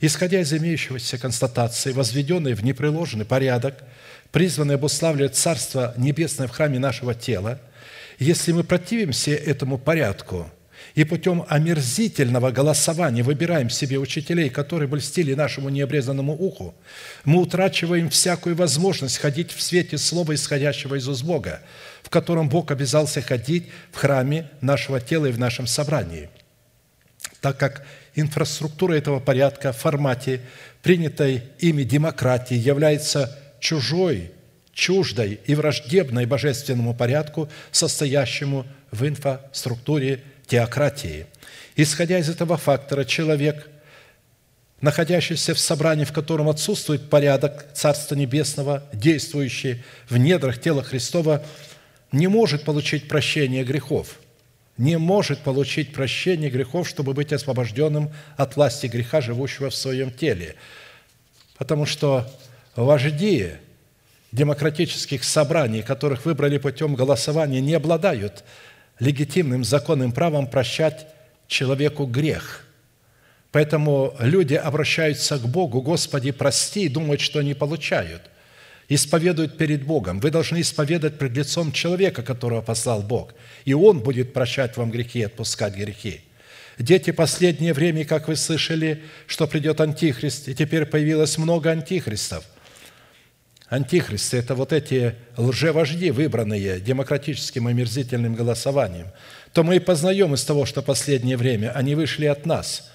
[0.01, 3.83] Исходя из имеющегося констатации, возведенной в непреложный порядок,
[4.31, 7.59] призванной обуславливать Царство Небесное в храме нашего тела,
[8.17, 10.49] если мы противимся этому порядку–
[10.95, 16.75] и путем омерзительного голосования выбираем себе учителей, которые бы льстили нашему необрезанному уху,
[17.25, 21.61] мы утрачиваем всякую возможность ходить в свете слова, исходящего из уст Бога,
[22.03, 26.29] в котором Бог обязался ходить в храме нашего тела и в нашем собрании.
[27.41, 27.85] Так как
[28.15, 30.41] инфраструктура этого порядка в формате
[30.81, 34.31] принятой ими демократии является чужой,
[34.73, 41.27] чуждой и враждебной божественному порядку, состоящему в инфраструктуре теократии.
[41.75, 43.69] Исходя из этого фактора, человек,
[44.81, 51.43] находящийся в собрании, в котором отсутствует порядок Царства Небесного, действующий в недрах тела Христова,
[52.11, 54.19] не может получить прощение грехов,
[54.77, 60.55] не может получить прощение грехов, чтобы быть освобожденным от власти греха, живущего в своем теле.
[61.57, 62.29] Потому что
[62.75, 63.51] вожди
[64.31, 68.43] демократических собраний, которых выбрали путем голосования, не обладают
[68.99, 71.07] легитимным законным правом прощать
[71.47, 72.65] человеку грех.
[73.51, 78.21] Поэтому люди обращаются к Богу, «Господи, прости», и думают, что они получают.
[78.89, 80.19] Исповедуют перед Богом.
[80.19, 83.33] Вы должны исповедать пред лицом человека, которого послал Бог,
[83.63, 86.21] и Он будет прощать вам грехи и отпускать грехи.
[86.77, 92.43] Дети, последнее время, как вы слышали, что придет Антихрист, и теперь появилось много антихристов–
[93.69, 99.07] антихристы– это вот эти лжевожди, выбранные демократическим омерзительным голосованием,
[99.53, 102.91] то мы и познаем из того, что последнее время они вышли от нас.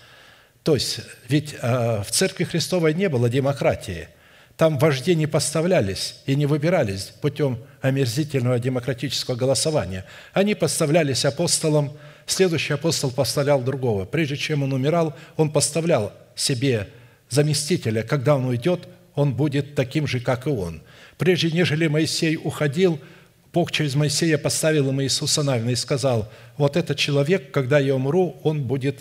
[0.63, 4.09] То есть, ведь а, в Церкви Христовой не было демократии.
[4.57, 10.05] Там вожди не поставлялись и не выбирались путем омерзительного демократического голосования.
[10.33, 11.93] Они поставлялись апостолом,
[12.27, 14.05] следующий апостол поставлял другого.
[14.05, 16.89] Прежде чем он умирал, он поставлял себе
[17.31, 18.03] заместителя.
[18.03, 20.83] Когда он уйдет, он будет таким же, как и он.
[21.19, 23.01] Прежде нежели Моисей уходил,
[23.53, 28.37] Бог через Моисея поставил ему Иисуса Навина и сказал, вот этот человек, когда я умру,
[28.43, 29.01] он будет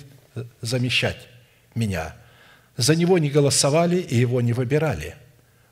[0.62, 1.28] замещать
[1.76, 2.16] меня.
[2.78, 5.16] За него не голосовали и его не выбирали.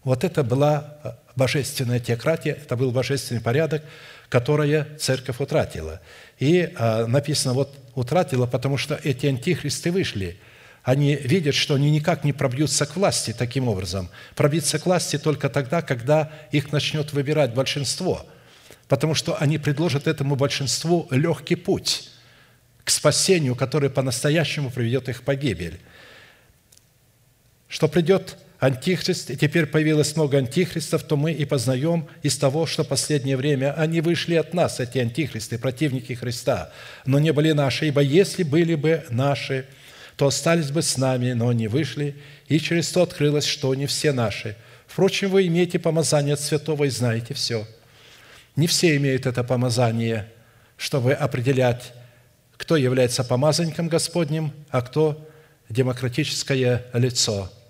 [0.04, 0.97] Вот это была
[1.36, 3.84] божественная теократия, это был божественный порядок,
[4.30, 6.02] который церковь утратила.
[6.39, 10.39] И а, написано, вот утратила, потому что эти антихристы вышли.
[10.84, 14.10] Они видят, что они никак не пробьются к власти таким образом.
[14.36, 18.26] Пробиться к власти только тогда, когда их начнет выбирать большинство.
[18.88, 22.10] Потому что они предложат этому большинству легкий путь
[22.84, 25.80] к спасению, который по-настоящему приведет их в погибель.
[27.68, 32.84] Что придет Антихрист, и теперь появилось много антихристов, то мы и познаем из того, что
[32.84, 36.72] последнее время они вышли от нас, эти антихристы, противники Христа,
[37.07, 39.66] но не были наши, ибо если были бы наши,
[40.16, 42.16] то остались бы с нами, но они вышли,
[42.49, 44.55] и через то открылось, что не все наши.
[44.86, 47.68] Впрочем, вы имеете помазание от святого и знаете все.
[48.55, 50.32] Не все имеют это помазание,
[50.78, 51.93] чтобы определять,
[52.57, 55.28] кто является помазанником Господним, а кто
[55.68, 57.51] демократическое лицо–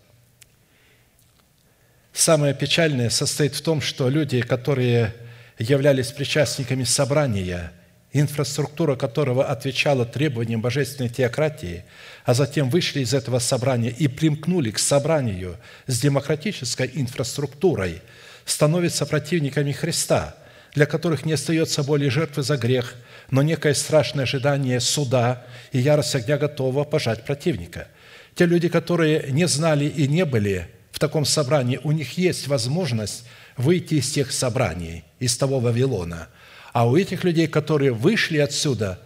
[2.14, 5.14] Самое печальное состоит в том, что люди, которые
[5.58, 7.72] являлись причастниками собрания,
[8.12, 11.86] инфраструктура которого отвечала требованиям божественной теократии,
[12.26, 15.58] а затем вышли из этого собрания и примкнули к собранию
[15.88, 18.02] с демократической инфраструктурой,
[18.46, 20.36] становятся противниками Христа,
[20.74, 22.96] для которых не остается более жертвы за грех,
[23.30, 27.88] но некое страшное ожидание суда и ярость огня готова пожать противника.
[28.36, 30.68] Те люди, которые не знали и не были–
[31.02, 33.26] таком собрании, у них есть возможность
[33.58, 36.30] выйти из тех собраний, из того Вавилона.
[36.72, 39.00] А у этих людей, которые вышли отсюда,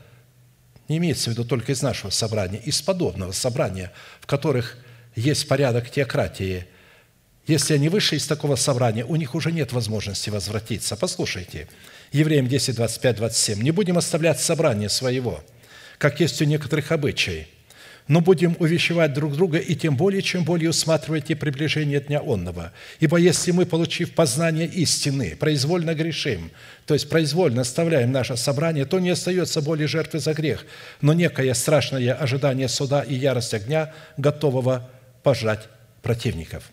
[0.87, 3.91] не имеется в виду только из нашего собрания, из подобного собрания,
[4.21, 4.77] в которых
[5.15, 6.67] есть порядок теократии,
[7.47, 10.95] если они вышли из такого собрания, у них уже нет возможности возвратиться.
[10.95, 11.67] Послушайте,
[12.11, 13.61] Евреям 10, 25, 27.
[13.61, 15.43] «Не будем оставлять собрание своего,
[15.97, 17.47] как есть у некоторых обычаев,
[18.07, 22.71] но будем увещевать друг друга, и тем более, чем более усматривайте приближение Дня Онного.
[22.99, 26.51] Ибо если мы, получив познание истины, произвольно грешим,
[26.85, 30.65] то есть произвольно оставляем наше собрание, то не остается более жертвы за грех,
[31.01, 34.89] но некое страшное ожидание суда и ярость огня, готового
[35.23, 35.67] пожать
[36.03, 36.71] противников».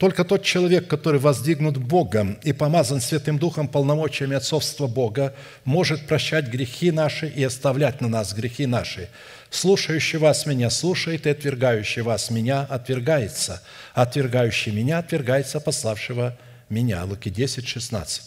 [0.00, 5.34] Только тот человек, который воздвигнут Богом и помазан Святым Духом полномочиями отцовства Бога,
[5.66, 9.10] может прощать грехи наши и оставлять на нас грехи наши.
[9.50, 13.62] Слушающий вас меня слушает, и отвергающий вас меня отвергается.
[13.94, 16.38] отвергающий меня отвергается пославшего
[16.68, 17.04] меня».
[17.04, 18.22] Луки 10, 16.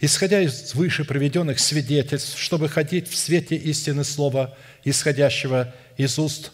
[0.00, 6.50] Исходя из выше приведенных свидетельств, чтобы ходить в свете истины Слова, исходящего из уст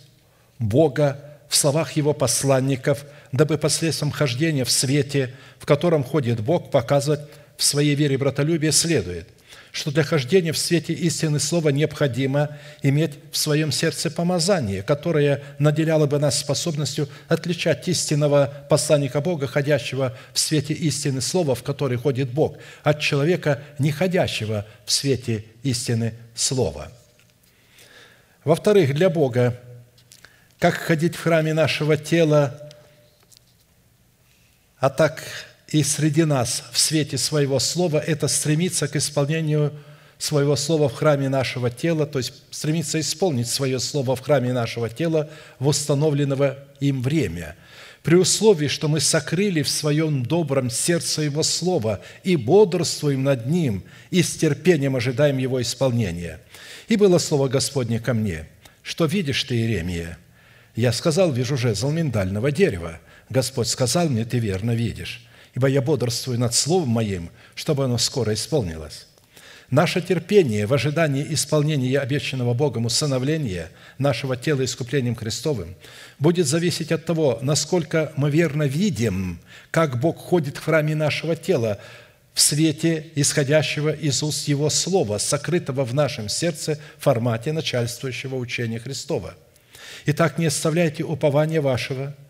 [0.59, 7.21] Бога, в словах Его посланников, дабы посредством хождения в свете, в котором ходит Бог, показывать
[7.57, 9.29] в своей вере братолюбие, следует
[9.77, 16.07] что для хождения в свете истины Слова необходимо иметь в своем сердце помазание, которое наделяло
[16.07, 22.31] бы нас способностью отличать истинного посланника Бога, ходящего в свете истины Слова, в который ходит
[22.31, 26.91] Бог, от человека, не ходящего в свете истины Слова.
[28.45, 29.61] Во-вторых, для Бога,
[30.59, 32.73] как ходить в храме нашего тела,
[34.79, 35.23] а так
[35.69, 39.73] и среди нас в свете своего слова– это стремиться к исполнению
[40.17, 44.89] своего слова в храме нашего тела, то есть стремиться исполнить свое слово в храме нашего
[44.89, 47.57] тела в установленного им время,
[48.03, 53.83] при условии, что мы сокрыли в своем добром сердце Его Слово и бодрствуем над Ним,
[54.11, 56.41] и с терпением ожидаем Его исполнения.
[56.87, 58.49] И было Слово Господне ко мне,
[58.83, 60.17] что видишь ты, Иеремия?
[60.77, 63.01] Я сказал, вижу жезл миндального дерева.
[63.29, 65.26] Господь сказал мне, ты верно видишь
[65.57, 69.07] ибо я бодрствую над Словом Моим, чтобы оно скоро исполнилось».
[69.71, 75.75] Наше терпение в ожидании исполнения обещанного Богом усыновления нашего тела искуплением Христовым
[76.21, 79.41] будет зависеть от того, насколько мы верно видим,
[79.73, 81.79] как Бог ходит в храме нашего тела
[82.33, 88.79] в свете исходящего из уст Его Слова, сокрытого в нашем сердце в формате начальствующего учения
[88.79, 89.35] Христова.
[90.05, 92.15] Итак, не оставляйте упования вашего–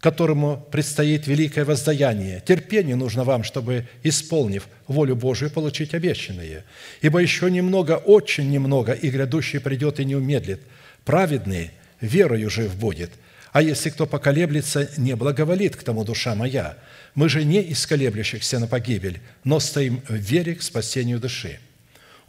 [0.00, 2.42] которому предстоит великое воздаяние.
[2.44, 6.64] Терпение нужно вам, чтобы, исполнив волю Божию, получить обещанное.
[7.02, 10.60] Ибо еще немного, очень немного, и грядущий придет и не умедлит.
[11.04, 11.70] Праведный
[12.00, 13.10] верою жив будет.
[13.52, 16.78] А если кто поколеблется, не благоволит к тому душа моя.
[17.14, 21.58] Мы же не из колеблющихся на погибель, но стоим в вере к спасению души».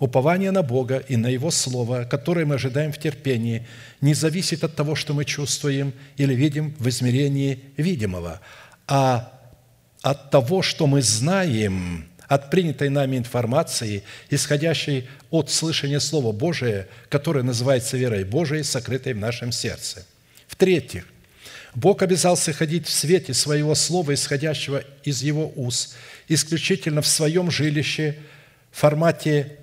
[0.01, 3.67] Упование на Бога и на Его Слово, которое мы ожидаем в терпении,
[4.01, 8.41] не зависит от того, что мы чувствуем или видим в измерении видимого,
[8.87, 9.31] а
[10.01, 17.43] от того, что мы знаем, от принятой нами информации, исходящей от слышания Слова Божия, которое
[17.43, 20.07] называется верой Божией, сокрытой в нашем сердце.
[20.47, 21.05] В-третьих,
[21.75, 25.93] Бог обязался ходить в свете Своего Слова, исходящего из Его уст,
[26.27, 28.17] исключительно в Своем жилище,
[28.71, 29.59] в формате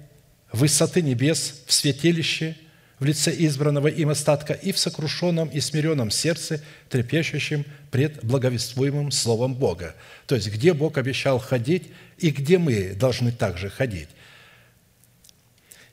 [0.52, 2.56] высоты небес, в святилище,
[2.98, 9.54] в лице избранного им остатка и в сокрушенном и смиренном сердце, трепещущем пред благовествуемым Словом
[9.54, 9.94] Бога.
[10.26, 11.88] То есть, где Бог обещал ходить
[12.18, 14.08] и где мы должны также ходить.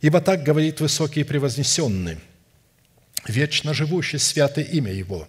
[0.02, 2.18] Ибо так говорит высокий и превознесенный,
[3.28, 5.28] вечно живущий святое имя Его.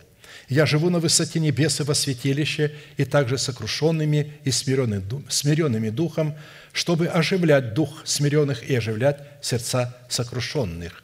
[0.49, 6.37] Я живу на высоте небес и во святилище, и также сокрушенными и смиренными духом,
[6.73, 11.03] чтобы оживлять дух смиренных и оживлять сердца сокрушенных.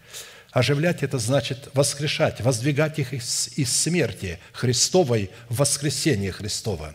[0.53, 6.95] Оживлять– это значит воскрешать, воздвигать их из, из смерти Христовой в воскресение Христова.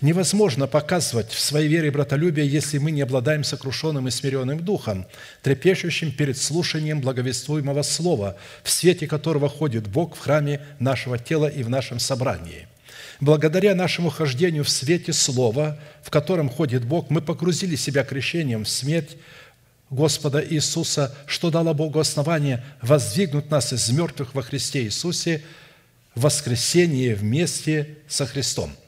[0.00, 5.06] Невозможно показывать в своей вере братолюбие, если мы не обладаем сокрушенным и смиренным духом,
[5.42, 11.64] трепещущим перед слушанием благовествуемого слова, в свете которого ходит Бог в храме нашего тела и
[11.64, 12.68] в нашем собрании–
[13.20, 18.68] Благодаря нашему хождению в свете Слова, в котором ходит Бог, мы погрузили себя крещением в
[18.68, 19.16] смерть
[19.94, 25.42] Господа Иисуса, что дало Богу основание воздвигнуть нас из мертвых во Христе Иисусе
[26.14, 28.72] в воскресении вместе со Христом–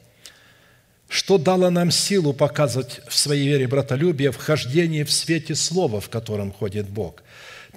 [1.09, 6.09] что дало нам силу показывать в своей вере братолюбие в хождении в свете Слова, в
[6.09, 7.23] котором ходит Бог.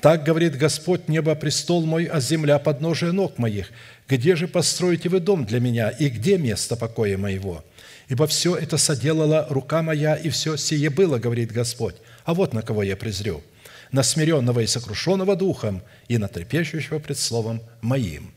[0.03, 3.71] Так говорит Господь, небо– престол мой, а земля– подножие ног моих.
[4.09, 7.63] Где же построите вы дом для меня, и где место покоя моего?
[8.09, 11.97] Ибо все это соделала рука моя, и все сие было, говорит Господь.
[12.25, 13.43] А вот на кого я презрю–
[13.93, 18.33] на смиренного и сокрушенного духом, и на трепещущего пред словом моим».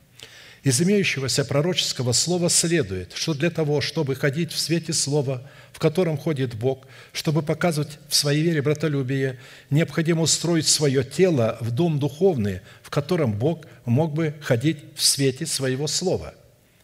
[0.64, 6.18] Из имеющегося пророческого слова следует, что для того, чтобы ходить в свете слова, в котором
[6.18, 12.62] ходит Бог, чтобы показывать в своей вере братолюбие, необходимо устроить свое тело в дом духовный,
[12.82, 16.34] в котором Бог мог бы ходить в свете своего слова.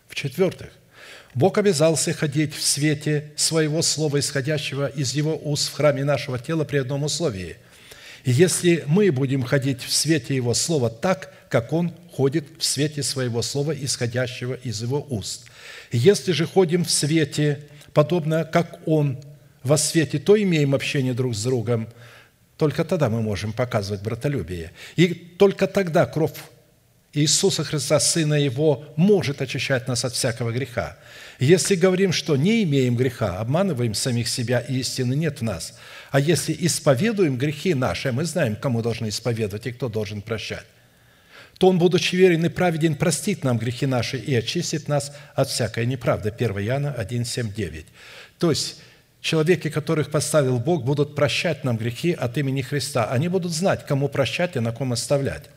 [0.10, 0.72] В-четвертых,
[1.36, 6.64] Бог обязался ходить в свете своего слова, исходящего из Его уст в храме нашего тела
[6.64, 7.58] при одном условии.
[8.26, 13.42] Если мы будем ходить в свете Его слова так, как Он ходит в свете своего
[13.42, 15.46] слова, исходящего из его уст.
[15.94, 17.60] Если же ходим в свете,
[17.94, 19.24] подобно как он
[19.64, 21.88] во свете, то имеем общение друг с другом,
[22.58, 24.72] только тогда мы можем показывать братолюбие.
[24.98, 26.34] И только тогда кровь
[27.14, 30.98] Иисуса Христа, Сына Его, может очищать нас от всякого греха.
[31.40, 35.78] Если говорим, что не имеем греха, обманываем самих себя, и истины нет в нас.
[36.12, 40.66] А если исповедуем грехи наши, мы знаем, кому должны исповедовать и кто должен прощать
[41.60, 45.86] то Он, будучи верен и праведен, простит нам грехи наши и очистит нас от всякой
[45.86, 46.30] неправды.
[46.30, 47.86] 1 Иоанна 1, 7, 9.
[48.40, 48.78] То есть,
[49.20, 53.10] человеки, которых поставил Бог, будут прощать нам грехи от имени Христа.
[53.12, 55.50] Они будут знать, кому прощать и на ком оставлять.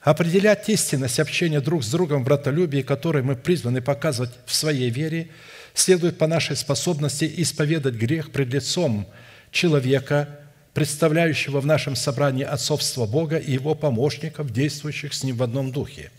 [0.00, 5.30] Определять истинность общения друг с другом в братолюбии, которое мы призваны показывать в своей вере,
[5.74, 9.06] следует по нашей способности исповедать грех пред лицом
[9.50, 10.28] человека,
[10.72, 16.10] представляющего в нашем собрании отцовство Бога и Его помощников, действующих с Ним в одном духе.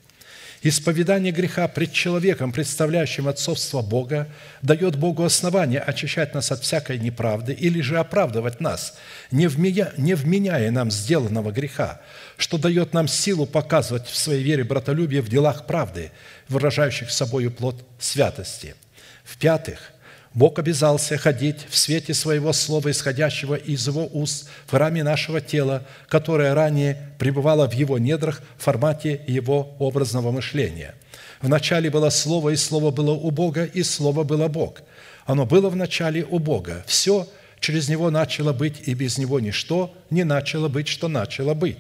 [0.62, 4.28] Исповедание греха пред человеком, представляющим отцовство Бога,
[4.62, 8.98] дает Богу основание очищать нас от всякой неправды или же оправдывать нас,
[9.32, 12.02] не вменяя, не вменяя нам сделанного греха,
[12.36, 16.12] что дает нам силу показывать в своей вере братолюбие в делах правды,
[16.50, 18.76] выражающих собою плод святости.
[19.24, 19.94] В-пятых–
[20.40, 25.84] Бог обязался ходить в свете Своего Слова, исходящего из Его уст, в храме нашего тела,
[26.08, 30.96] которое ранее пребывало в Его недрах в формате Его образного мышления.
[31.42, 34.82] Вначале было Слово, и Слово было у Бога, и Слово было Бог.
[35.26, 36.86] Оно было вначале у Бога.
[36.88, 37.28] Все
[37.60, 41.80] через Него начало быть, и без Него ничто не начало быть, что начало быть.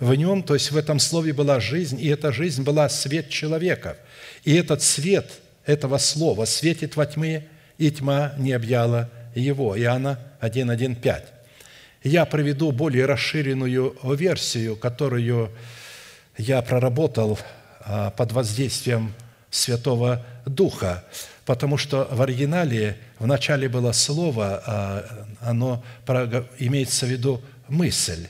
[0.00, 3.96] В Нем, то есть в этом Слове была жизнь, и эта жизнь была свет человека.
[4.42, 5.30] И этот свет
[5.66, 7.46] этого Слова светит во тьме,
[7.78, 9.78] и тьма не объяла его».
[9.78, 11.22] Иоанна 1.1.5.
[12.04, 15.50] Я проведу более расширенную версию, которую
[16.36, 17.38] я проработал
[17.80, 19.14] а, под воздействием
[19.50, 21.04] Святого Духа,
[21.44, 25.84] потому что в оригинале в начале было слово, а, оно
[26.58, 28.26] имеется в виду мысль.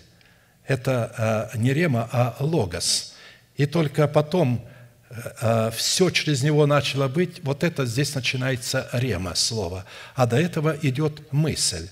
[0.66, 3.14] Это а, не рема, а логос.
[3.56, 4.66] И только потом
[5.74, 9.84] все через него начало быть, вот это здесь начинается рема слово,
[10.14, 11.88] а до этого идет мысль.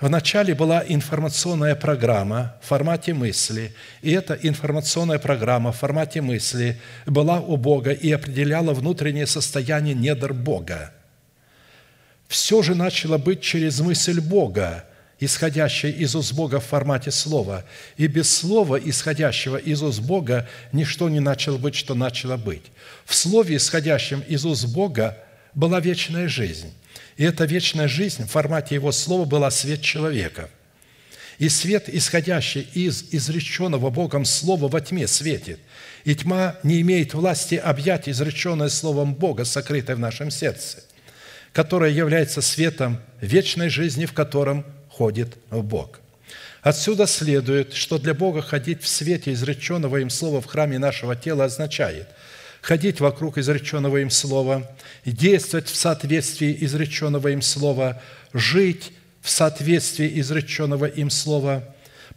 [0.00, 7.40] Вначале была информационная программа в формате мысли, и эта информационная программа в формате мысли была
[7.40, 10.92] у Бога и определяла внутреннее состояние недр Бога.
[12.28, 14.84] Все же начало быть через мысль Бога,
[15.20, 17.64] исходящее из уст Бога в формате слова.
[17.96, 22.64] И без слова, исходящего из уст Бога, ничто не начало быть, что начало быть.
[23.04, 25.18] В слове, исходящем из уст Бога,
[25.54, 26.72] была вечная жизнь.
[27.16, 30.48] И эта вечная жизнь в формате Его слова была свет человека.
[31.38, 35.58] И свет, исходящий из изреченного Богом слова во тьме светит.
[36.04, 40.82] И тьма не имеет власти объять изреченное словом Бога, сокрытое в нашем сердце,
[41.52, 44.64] которое является светом вечной жизни, в котором
[45.00, 45.98] ходит Бог.
[46.60, 51.44] Отсюда следует, что для Бога ходить в свете изреченного им слова в храме нашего тела
[51.44, 52.06] означает
[52.60, 54.70] ходить вокруг изреченного им слова,
[55.06, 58.02] действовать в соответствии изреченного им слова,
[58.34, 61.64] жить в соответствии изреченного им слова,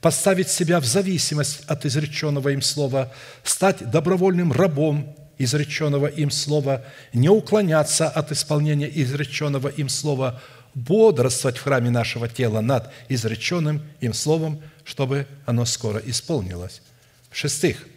[0.01, 3.13] поставить себя в зависимость от изреченного им слова,
[3.45, 6.83] стать добровольным рабом изреченного им слова,
[7.13, 10.41] не уклоняться от исполнения изреченного им слова,
[10.73, 16.81] бодрствовать в храме нашего тела над изреченным им словом, чтобы оно скоро исполнилось.
[17.29, 17.87] В-шестых,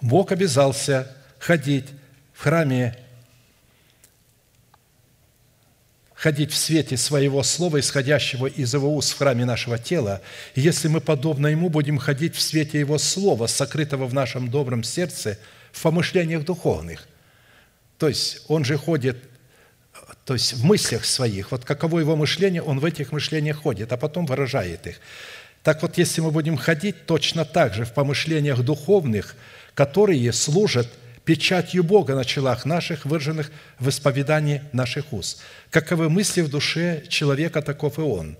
[0.00, 1.86] Бог обязался ходить
[2.32, 2.96] в храме,
[6.14, 10.20] ходить в свете своего слова, исходящего из его уст в храме нашего тела,
[10.54, 15.38] если мы, подобно ему, будем ходить в свете его слова, сокрытого в нашем добром сердце,
[15.72, 17.06] в помышлениях духовных.
[17.98, 19.29] То есть он же ходит
[20.30, 23.96] то есть в мыслях своих, вот каково его мышление, он в этих мышлениях ходит, а
[23.96, 25.00] потом выражает их.
[25.64, 29.34] Так вот, если мы будем ходить точно так же в помышлениях духовных,
[29.74, 30.86] которые служат
[31.24, 33.50] печатью Бога на челах наших, выраженных
[33.80, 35.42] в исповедании наших уст.
[35.68, 38.36] Каковы мысли в душе человека, таков и он.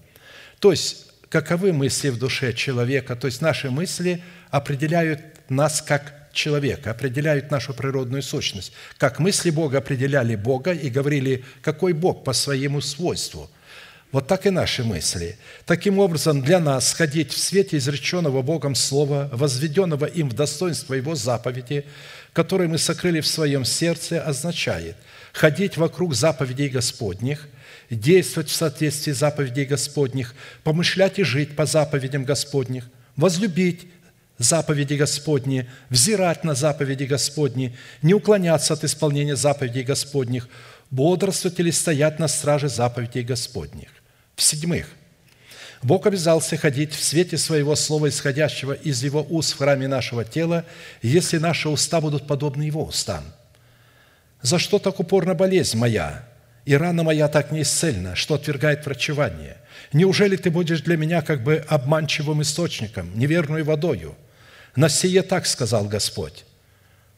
[0.60, 4.22] То есть, каковы мысли в душе человека, то есть наши мысли
[4.52, 8.72] определяют нас как человека, определяют нашу природную сущность.
[8.98, 13.50] Как мысли Бога определяли Бога и говорили, какой Бог по своему свойству.
[14.12, 15.38] Вот так и наши мысли.
[15.66, 21.14] Таким образом, для нас ходить в свете изреченного Богом Слова, возведенного им в достоинство Его
[21.14, 21.84] заповеди,
[22.32, 24.96] которые мы сокрыли в своем сердце, означает
[25.32, 27.48] ходить вокруг заповедей Господних,
[27.88, 33.88] действовать в соответствии заповедей Господних, помышлять и жить по заповедям Господних, возлюбить
[34.40, 40.48] заповеди Господни, взирать на заповеди Господни, не уклоняться от исполнения заповедей Господних,
[40.90, 43.90] бодрствовать или стоять на страже заповедей Господних.
[44.36, 44.86] В-седьмых,
[45.82, 50.64] Бог обязался ходить в свете своего слова, исходящего из Его уст в храме нашего тела,
[51.02, 53.24] если наши уста будут подобны Его устам.
[54.40, 56.26] За что так упорна болезнь моя?
[56.64, 59.58] И рана моя так неисцельна, что отвергает врачевание.
[59.92, 64.16] Неужели ты будешь для меня как бы обманчивым источником, неверную водою–
[64.76, 66.44] на сие так сказал Господь.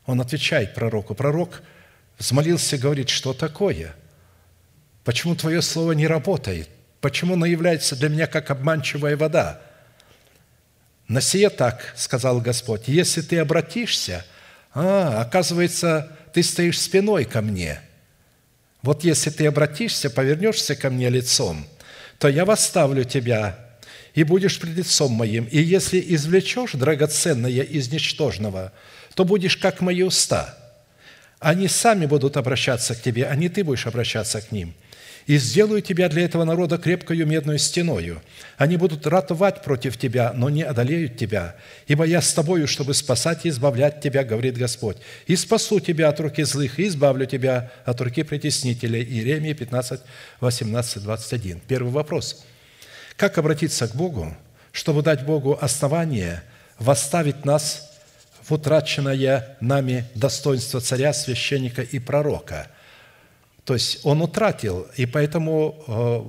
[0.06, 1.14] Он отвечает пророку.
[1.14, 1.62] Пророк
[2.18, 3.94] взмолился, говорит, что такое?
[5.04, 6.68] Почему твое слово не работает?
[7.00, 9.60] Почему оно является для меня как обманчивая вода?
[11.08, 14.24] На сие так, сказал Господь, если ты обратишься,
[14.72, 17.80] а, оказывается, ты стоишь спиной ко мне.
[18.82, 21.66] Вот если ты обратишься, повернешься ко мне лицом,
[22.18, 23.58] то я восставлю тебя
[24.14, 28.72] и будешь пред лицом моим, и если извлечешь драгоценное из ничтожного,
[29.14, 30.58] то будешь как мои уста.
[31.38, 34.74] Они сами будут обращаться к тебе, а не ты будешь обращаться к ним.
[35.26, 38.20] И сделаю тебя для этого народа крепкою медную стеною.
[38.56, 41.54] Они будут ратовать против тебя, но не одолеют тебя.
[41.86, 44.96] Ибо я с тобою, чтобы спасать и избавлять тебя, говорит Господь.
[45.28, 49.04] И спасу тебя от руки злых, и избавлю тебя от руки притеснителей.
[49.04, 50.00] Иеремия 15,
[50.40, 51.60] 18, 21.
[51.68, 52.44] Первый вопрос–
[53.22, 54.34] как обратиться к Богу,
[54.72, 56.42] чтобы дать Богу основание
[56.80, 57.88] восставить нас
[58.42, 62.66] в утраченное нами достоинство царя, священника и пророка?
[63.64, 66.20] То есть он утратил, и поэтому э,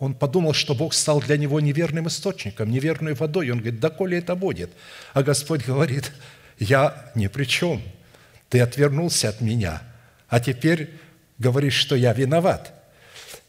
[0.00, 3.48] он подумал, что Бог стал для него неверным источником, неверной водой.
[3.52, 4.72] Он говорит, да коли это будет?
[5.14, 6.10] А Господь говорит,
[6.58, 7.80] я ни при чем.
[8.48, 9.80] Ты отвернулся от меня,
[10.28, 10.90] а теперь
[11.38, 12.72] говоришь, что я виноват.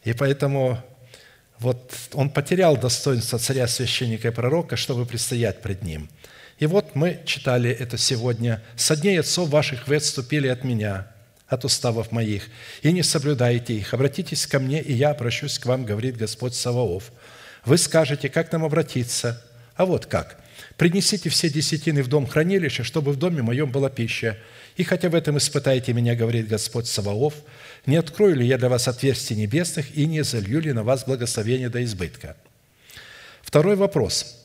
[0.04, 0.78] И поэтому
[1.58, 6.08] вот он потерял достоинство царя, священника и пророка, чтобы предстоять пред ним.
[6.58, 8.62] И вот мы читали это сегодня.
[8.76, 11.08] «Со дней отцов ваших вы отступили от меня,
[11.46, 12.48] от уставов моих,
[12.82, 13.94] и не соблюдаете их.
[13.94, 17.10] Обратитесь ко мне, и я обращусь к вам, говорит Господь Саваоф.
[17.64, 19.42] Вы скажете, как нам обратиться?
[19.74, 20.38] А вот как.
[20.76, 24.36] Принесите все десятины в дом хранилища, чтобы в доме моем была пища.
[24.76, 27.34] И хотя в этом испытаете меня, говорит Господь Саваоф,
[27.88, 31.70] не открою ли я для вас отверстий небесных и не залью ли на вас благословение
[31.70, 32.36] до избытка?
[33.40, 34.36] Второй вопрос.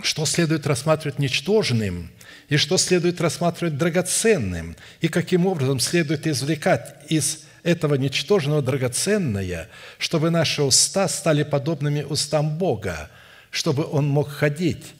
[0.00, 2.12] Что следует рассматривать ничтожным
[2.48, 4.76] и что следует рассматривать драгоценным?
[5.00, 9.68] И каким образом следует извлекать из этого ничтожного драгоценное,
[9.98, 13.10] чтобы наши уста стали подобными устам Бога,
[13.50, 14.94] чтобы Он мог ходить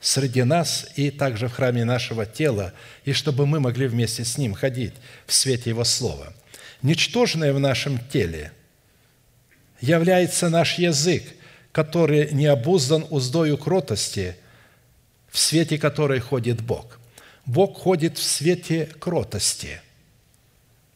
[0.00, 2.72] среди нас и также в храме нашего тела,
[3.04, 4.94] и чтобы мы могли вместе с Ним ходить
[5.26, 6.32] в свете Его Слова.
[6.82, 8.52] Ничтожное в нашем теле
[9.80, 11.22] является наш язык,
[11.70, 14.36] который не обуздан уздою кротости,
[15.28, 16.98] в свете которой ходит Бог.
[17.46, 19.80] Бог ходит в свете кротости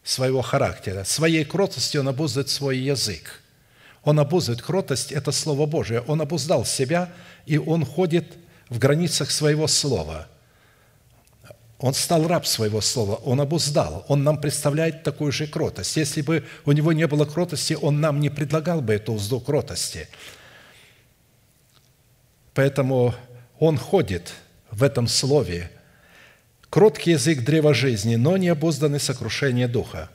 [0.04, 1.04] своего характера.
[1.04, 3.42] Своей кротостью Он обуздает свой язык.
[4.04, 6.00] Он обуздывает кротость– это Слово Божие.
[6.02, 7.12] Он обуздал себя,
[7.44, 8.36] и Он ходит
[8.68, 10.28] в границах своего слова.
[11.78, 15.96] Он стал раб своего слова, он обуздал, он нам представляет такую же кротость.
[15.96, 20.08] Если бы у него не было кротости, он нам не предлагал бы эту узду кротости.
[22.54, 23.14] Поэтому
[23.58, 24.32] он ходит
[24.70, 25.70] в этом слове.
[26.70, 30.08] Кроткий язык древа жизни, но не обузданный сокрушение духа.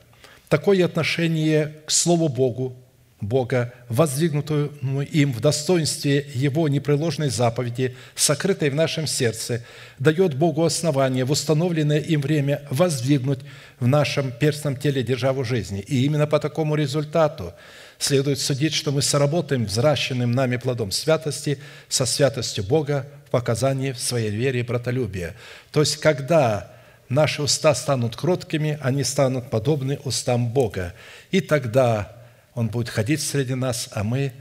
[0.49, 2.75] Такое отношение к Слову Богу
[3.22, 4.73] Бога, воздвигнутую
[5.11, 9.64] им в достоинстве Его непреложной заповеди, сокрытой в нашем сердце,
[9.99, 13.39] дает Богу основание в установленное им время воздвигнуть
[13.80, 15.81] в нашем перстном теле державу жизни.
[15.81, 17.53] И именно по такому результату
[17.99, 24.31] следует судить, что мы соработаем взращенным нами плодом святости со святостью Бога в показании своей
[24.31, 25.35] вере и братолюбия.
[25.72, 26.72] То есть, когда
[27.07, 30.95] наши уста станут кроткими, они станут подобны устам Бога.
[31.30, 32.20] И тогда
[32.53, 34.34] он будет ходить среди нас, а мы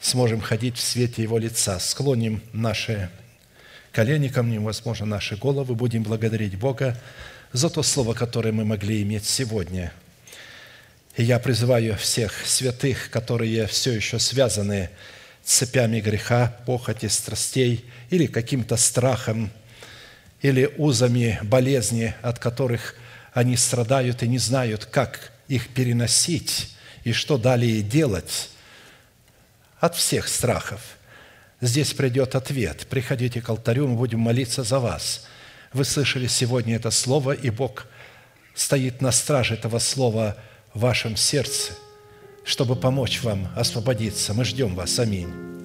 [0.00, 1.78] сможем ходить в свете Его лица.
[1.78, 3.10] Склоним наши
[3.92, 5.74] колени ко мне, возможно, наши головы.
[5.74, 6.98] Будем благодарить Бога
[7.52, 9.92] за то слово, которое мы могли иметь сегодня.
[11.16, 14.90] И я призываю всех святых, которые все еще связаны
[15.42, 19.50] цепями греха, похоти, страстей или каким-то страхом,
[20.42, 22.94] или узами болезни, от которых
[23.32, 26.76] они страдают и не знают, как их переносить,
[27.08, 28.50] и что далее делать
[29.80, 30.80] от всех страхов.
[31.60, 32.86] Здесь придет ответ.
[32.88, 35.26] Приходите к алтарю, мы будем молиться за вас.
[35.72, 37.86] Вы слышали сегодня это слово, и Бог
[38.54, 40.36] стоит на страже этого слова
[40.74, 41.72] в вашем сердце,
[42.44, 44.34] чтобы помочь вам освободиться.
[44.34, 44.98] Мы ждем вас.
[44.98, 45.57] Аминь.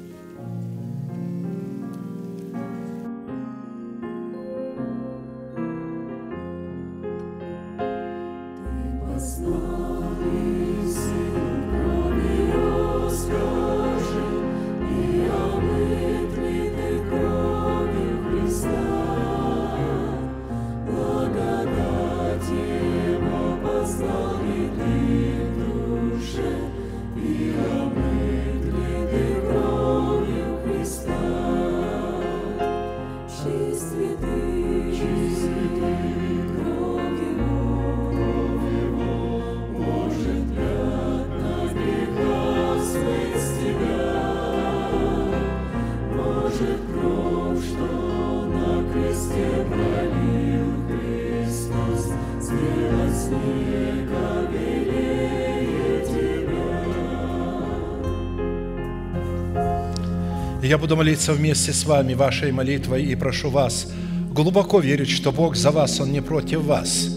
[60.73, 63.91] Я буду молиться вместе с вами вашей молитвой и прошу вас
[64.31, 67.09] глубоко верить, что Бог за вас, Он не против вас.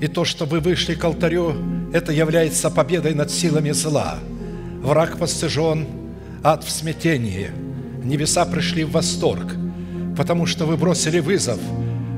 [0.00, 1.56] И то, что вы вышли к алтарю,
[1.92, 4.20] это является победой над силами зла.
[4.80, 5.88] Враг постыжен,
[6.44, 7.50] ад в смятении.
[8.04, 9.56] Небеса пришли в восторг,
[10.16, 11.58] потому что вы бросили вызов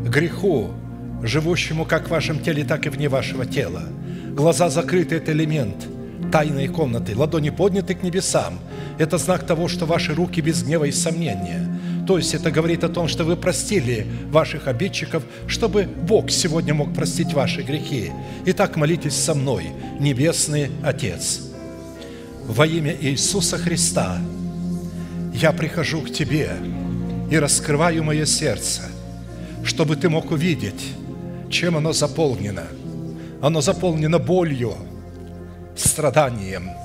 [0.05, 0.73] греху,
[1.23, 3.85] живущему как в вашем теле, так и вне вашего тела.
[4.37, 5.89] Глаза закрыты– это элемент
[6.31, 8.59] тайной комнаты, ладони подняты к небесам–
[9.01, 11.67] это знак того, что ваши руки без гнева и сомнения.
[12.07, 16.93] То есть это говорит о том, что вы простили ваших обидчиков, чтобы Бог сегодня мог
[16.93, 18.13] простить ваши грехи.
[18.45, 21.41] Итак, молитесь со мной, Небесный Отец.
[22.47, 24.19] Во имя Иисуса Христа
[25.33, 26.51] я прихожу к Тебе
[27.31, 28.83] и раскрываю мое сердце,
[29.65, 30.93] чтобы Ты мог увидеть,
[31.49, 32.65] чем оно заполнено.
[33.41, 34.75] Оно заполнено болью,
[35.75, 36.69] страданием–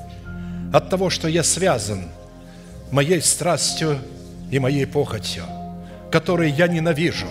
[0.73, 2.09] от того, что я связан
[2.91, 3.99] моей страстью
[4.51, 5.43] и моей похотью,
[6.11, 7.27] которые я ненавижу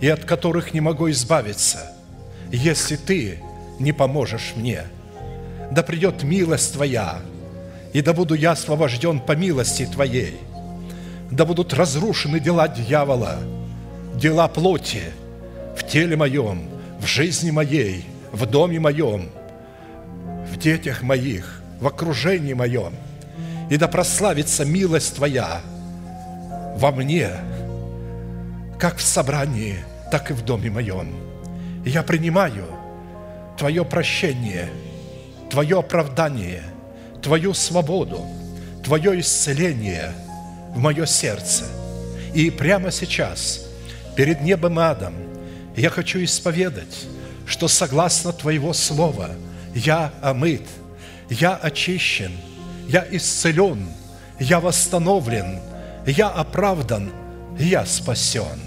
[0.00, 1.92] и от которых не могу избавиться,
[2.52, 3.42] если Ты
[3.78, 4.82] не поможешь мне.
[5.70, 7.18] Да придет милость Твоя,
[7.92, 10.38] и да буду я освобожден по милости Твоей.
[11.30, 13.38] Да будут разрушены дела дьявола,
[14.14, 15.02] дела плоти
[15.76, 16.68] в теле моем,
[17.00, 19.30] в жизни моей, в доме моем,
[20.52, 22.94] в детях моих– в окружении моем,
[23.70, 25.60] и да прославится милость Твоя
[26.76, 27.30] во мне,
[28.78, 29.76] как в собрании,
[30.10, 31.14] так и в доме моем.
[31.84, 32.64] И я принимаю
[33.58, 34.68] Твое прощение,
[35.50, 36.62] Твое оправдание,
[37.22, 38.24] Твою свободу,
[38.84, 40.12] Твое исцеление
[40.74, 41.64] в мое сердце.
[42.34, 43.66] И прямо сейчас,
[44.14, 45.14] перед небом и адом,
[45.76, 47.06] я хочу исповедать,
[47.46, 49.30] что согласно Твоего Слова
[49.74, 50.62] я омыт,
[51.30, 52.32] я очищен,
[52.88, 53.88] я исцелен,
[54.38, 55.60] я восстановлен,
[56.06, 57.10] я оправдан,
[57.58, 58.60] я спасен.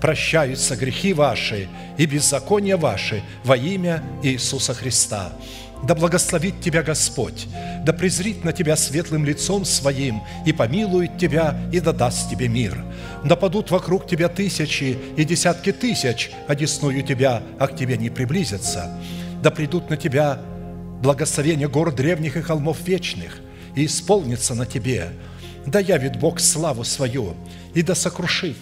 [0.00, 5.32] Прощаются грехи ваши и беззакония ваши во имя Иисуса Христа–
[5.82, 7.46] да благословит тебя Господь,
[7.84, 12.82] да презрит на тебя светлым лицом своим, и помилует тебя, и дадаст тебе мир.
[13.24, 18.98] Да падут вокруг тебя тысячи и десятки тысяч, одесную тебя, а к тебе не приблизятся.
[19.42, 20.40] Да придут на тебя
[21.02, 23.40] благословения гор древних и холмов вечных,
[23.74, 25.10] и исполнится на тебе.
[25.66, 27.34] Да явит Бог славу свою,
[27.74, 28.56] и да сокрушит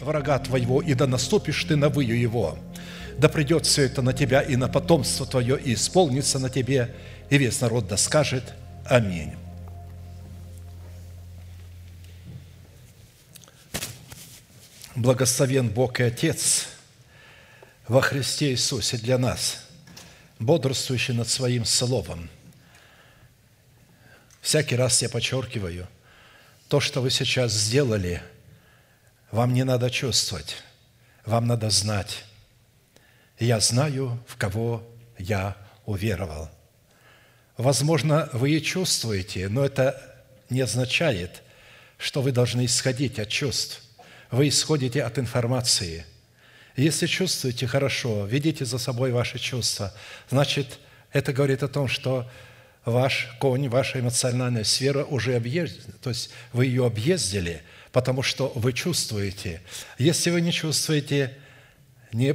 [0.00, 2.58] врага твоего, и да наступишь ты на выю его»
[3.18, 6.94] да придет все это на тебя и на потомство твое, и исполнится на тебе,
[7.30, 9.34] и весь народ да скажет Аминь.
[14.94, 16.66] Благословен Бог и Отец
[17.88, 19.64] во Христе Иисусе для нас,
[20.44, 22.28] бодрствующий над Своим Словом.
[24.40, 25.86] Всякий раз я подчеркиваю,
[26.68, 28.22] то, что вы сейчас сделали,
[29.30, 30.56] вам не надо чувствовать,
[31.24, 32.24] вам надо знать,
[33.38, 34.82] я знаю, в кого
[35.18, 35.56] я
[35.86, 36.50] уверовал.
[37.56, 41.42] Возможно, вы и чувствуете, но это не означает,
[41.98, 43.82] что вы должны исходить от чувств.
[44.30, 46.04] Вы исходите от информации.
[46.76, 49.92] Если чувствуете хорошо, ведите за собой ваши чувства,
[50.30, 50.78] значит,
[51.12, 52.30] это говорит о том, что
[52.84, 57.62] ваш конь, ваша эмоциональная сфера уже объездила, то есть вы ее объездили,
[57.92, 59.60] потому что вы чувствуете.
[59.98, 61.36] Если вы не чувствуете,
[62.12, 62.34] не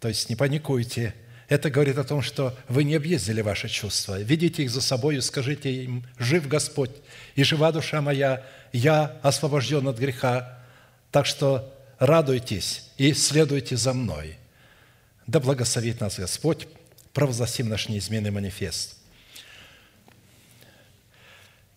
[0.00, 1.14] то есть не паникуйте.
[1.48, 4.20] Это говорит о том, что вы не объездили ваши чувства.
[4.20, 6.90] Ведите их за собой и скажите им, «Жив Господь,
[7.34, 10.58] и жива душа моя, я освобожден от греха,
[11.10, 14.36] так что радуйтесь и следуйте за мной».
[15.28, 16.66] Да благословит нас Господь,
[17.12, 18.96] провозгласим наш неизменный манифест–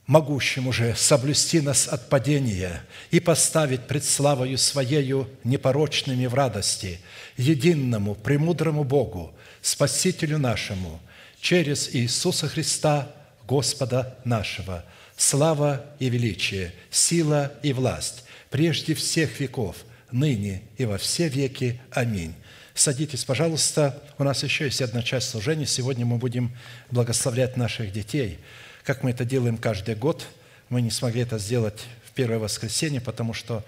[0.08, 7.00] могущему же соблюсти нас от падения и поставить пред славою Своею непорочными в радости,
[7.38, 11.00] единому, премудрому Богу, Спасителю нашему,
[11.40, 13.10] через Иисуса Христа,
[13.48, 14.86] Господа нашего,
[15.16, 19.78] слава и величие, сила и власть, прежде всех веков,
[20.14, 21.82] ныне и во все веки.
[21.92, 22.34] Аминь.
[22.74, 24.02] Садитесь, пожалуйста.
[24.18, 25.66] У нас еще есть одна часть служения.
[25.66, 26.56] Сегодня мы будем
[26.90, 28.40] благословлять наших детей–
[28.84, 30.28] как мы это делаем каждый год.
[30.70, 33.64] Мы не смогли это сделать в первое воскресенье, потому что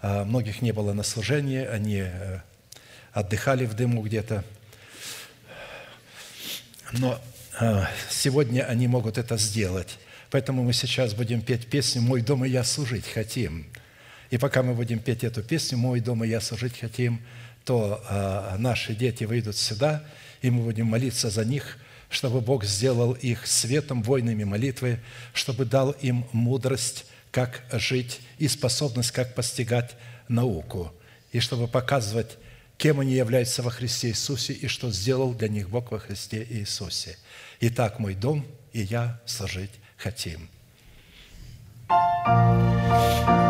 [0.00, 2.40] а, многих не было на служении, они э,
[3.12, 4.44] отдыхали в дыму где-то.
[6.92, 7.20] Но
[7.58, 9.98] а, сегодня они могут это сделать.
[10.30, 13.66] Поэтому мы сейчас будем петь песню «Мой дом и я служить хотим».
[14.30, 17.20] И пока мы будем петь эту песню «Мой дом и я служить хотим»,
[17.64, 20.04] то а, наши дети выйдут сюда,
[20.40, 21.78] и мы будем молиться за них–
[22.08, 25.00] чтобы Бог сделал их светом, войнами молитвы,
[25.32, 29.96] чтобы дал им мудрость, как жить, и способность, как постигать
[30.28, 30.92] науку,
[31.32, 32.38] и чтобы показывать,
[32.78, 37.18] кем они являются во Христе Иисусе и что сделал для них Бог во Христе Иисусе.
[37.60, 40.48] Итак, мой дом и я служить хотим.
[41.88, 43.45] thank you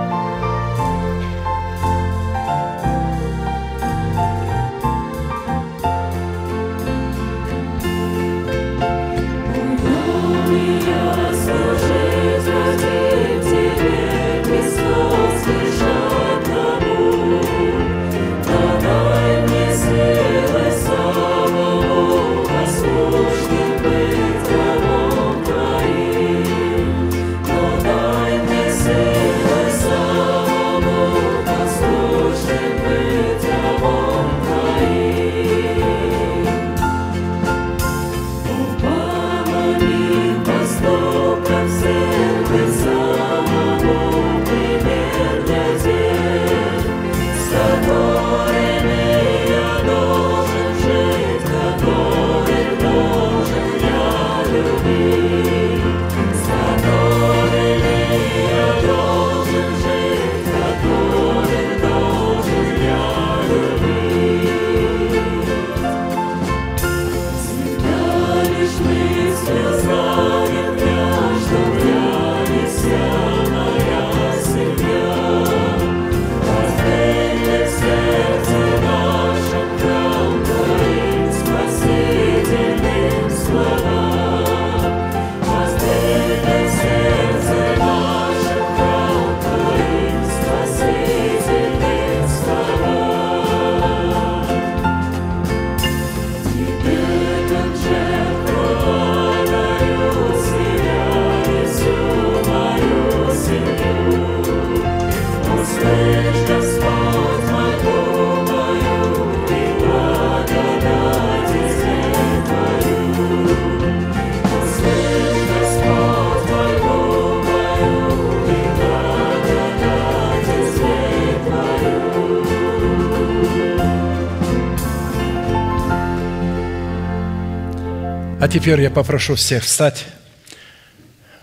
[128.46, 130.04] А теперь я попрошу всех встать.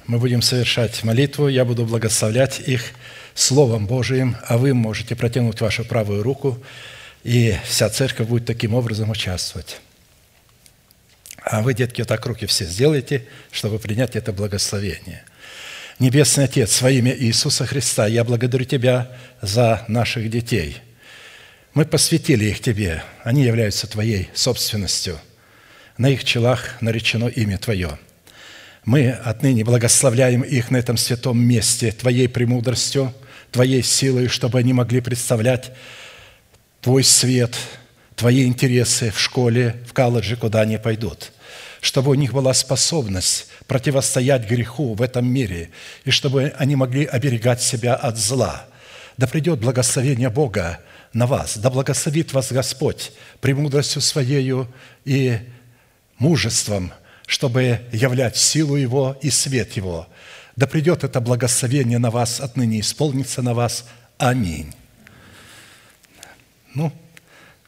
[0.07, 1.49] Мы будем совершать молитву.
[1.49, 2.81] Я буду благословлять их
[3.35, 6.63] Словом Божиим, а вы можете протянуть вашу правую руку,
[7.25, 9.81] и вся церковь будет таким образом участвовать.
[11.41, 15.25] А вы, детки, вот так руки все сделайте, чтобы принять это благословение.
[15.99, 19.11] Небесный Отец, во имя Иисуса Христа, я благодарю Тебя
[19.41, 20.77] за наших детей.
[21.73, 25.19] Мы посвятили их Тебе, они являются Твоей собственностью.
[25.97, 27.97] На их челах наречено имя Твое.
[28.85, 33.13] Мы отныне благословляем их на этом святом месте Твоей премудростью,
[33.51, 35.71] Твоей силой, чтобы они могли представлять
[36.81, 37.55] Твой свет,
[38.15, 41.31] Твои интересы в школе, в колледже, куда они пойдут–
[41.83, 45.69] чтобы у них была способность противостоять греху в этом мире,
[46.05, 48.67] и чтобы они могли оберегать себя от зла.
[49.17, 50.79] Да придет благословение Бога
[51.11, 53.11] на вас, да благословит вас Господь
[53.41, 55.39] премудростью Своею и
[56.17, 56.91] мужеством,
[57.25, 60.07] чтобы являть силу Его и свет Его.
[60.55, 63.85] Да придет это благословение на вас, отныне исполнится на вас.
[64.17, 64.73] Аминь.
[66.75, 66.91] Ну,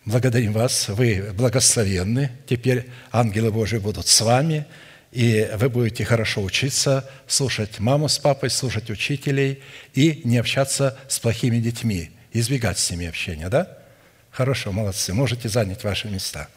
[0.05, 2.29] Благодарим вас, вы благословенны.
[2.47, 4.67] Теперь ангелы Божии будут с вами,
[5.11, 9.63] и вы будете хорошо учиться, слушать маму с папой, слушать учителей
[9.95, 13.79] и не общаться с плохими детьми, избегать с ними общения, да?
[14.29, 16.49] Хорошо, молодцы, можете занять ваши места.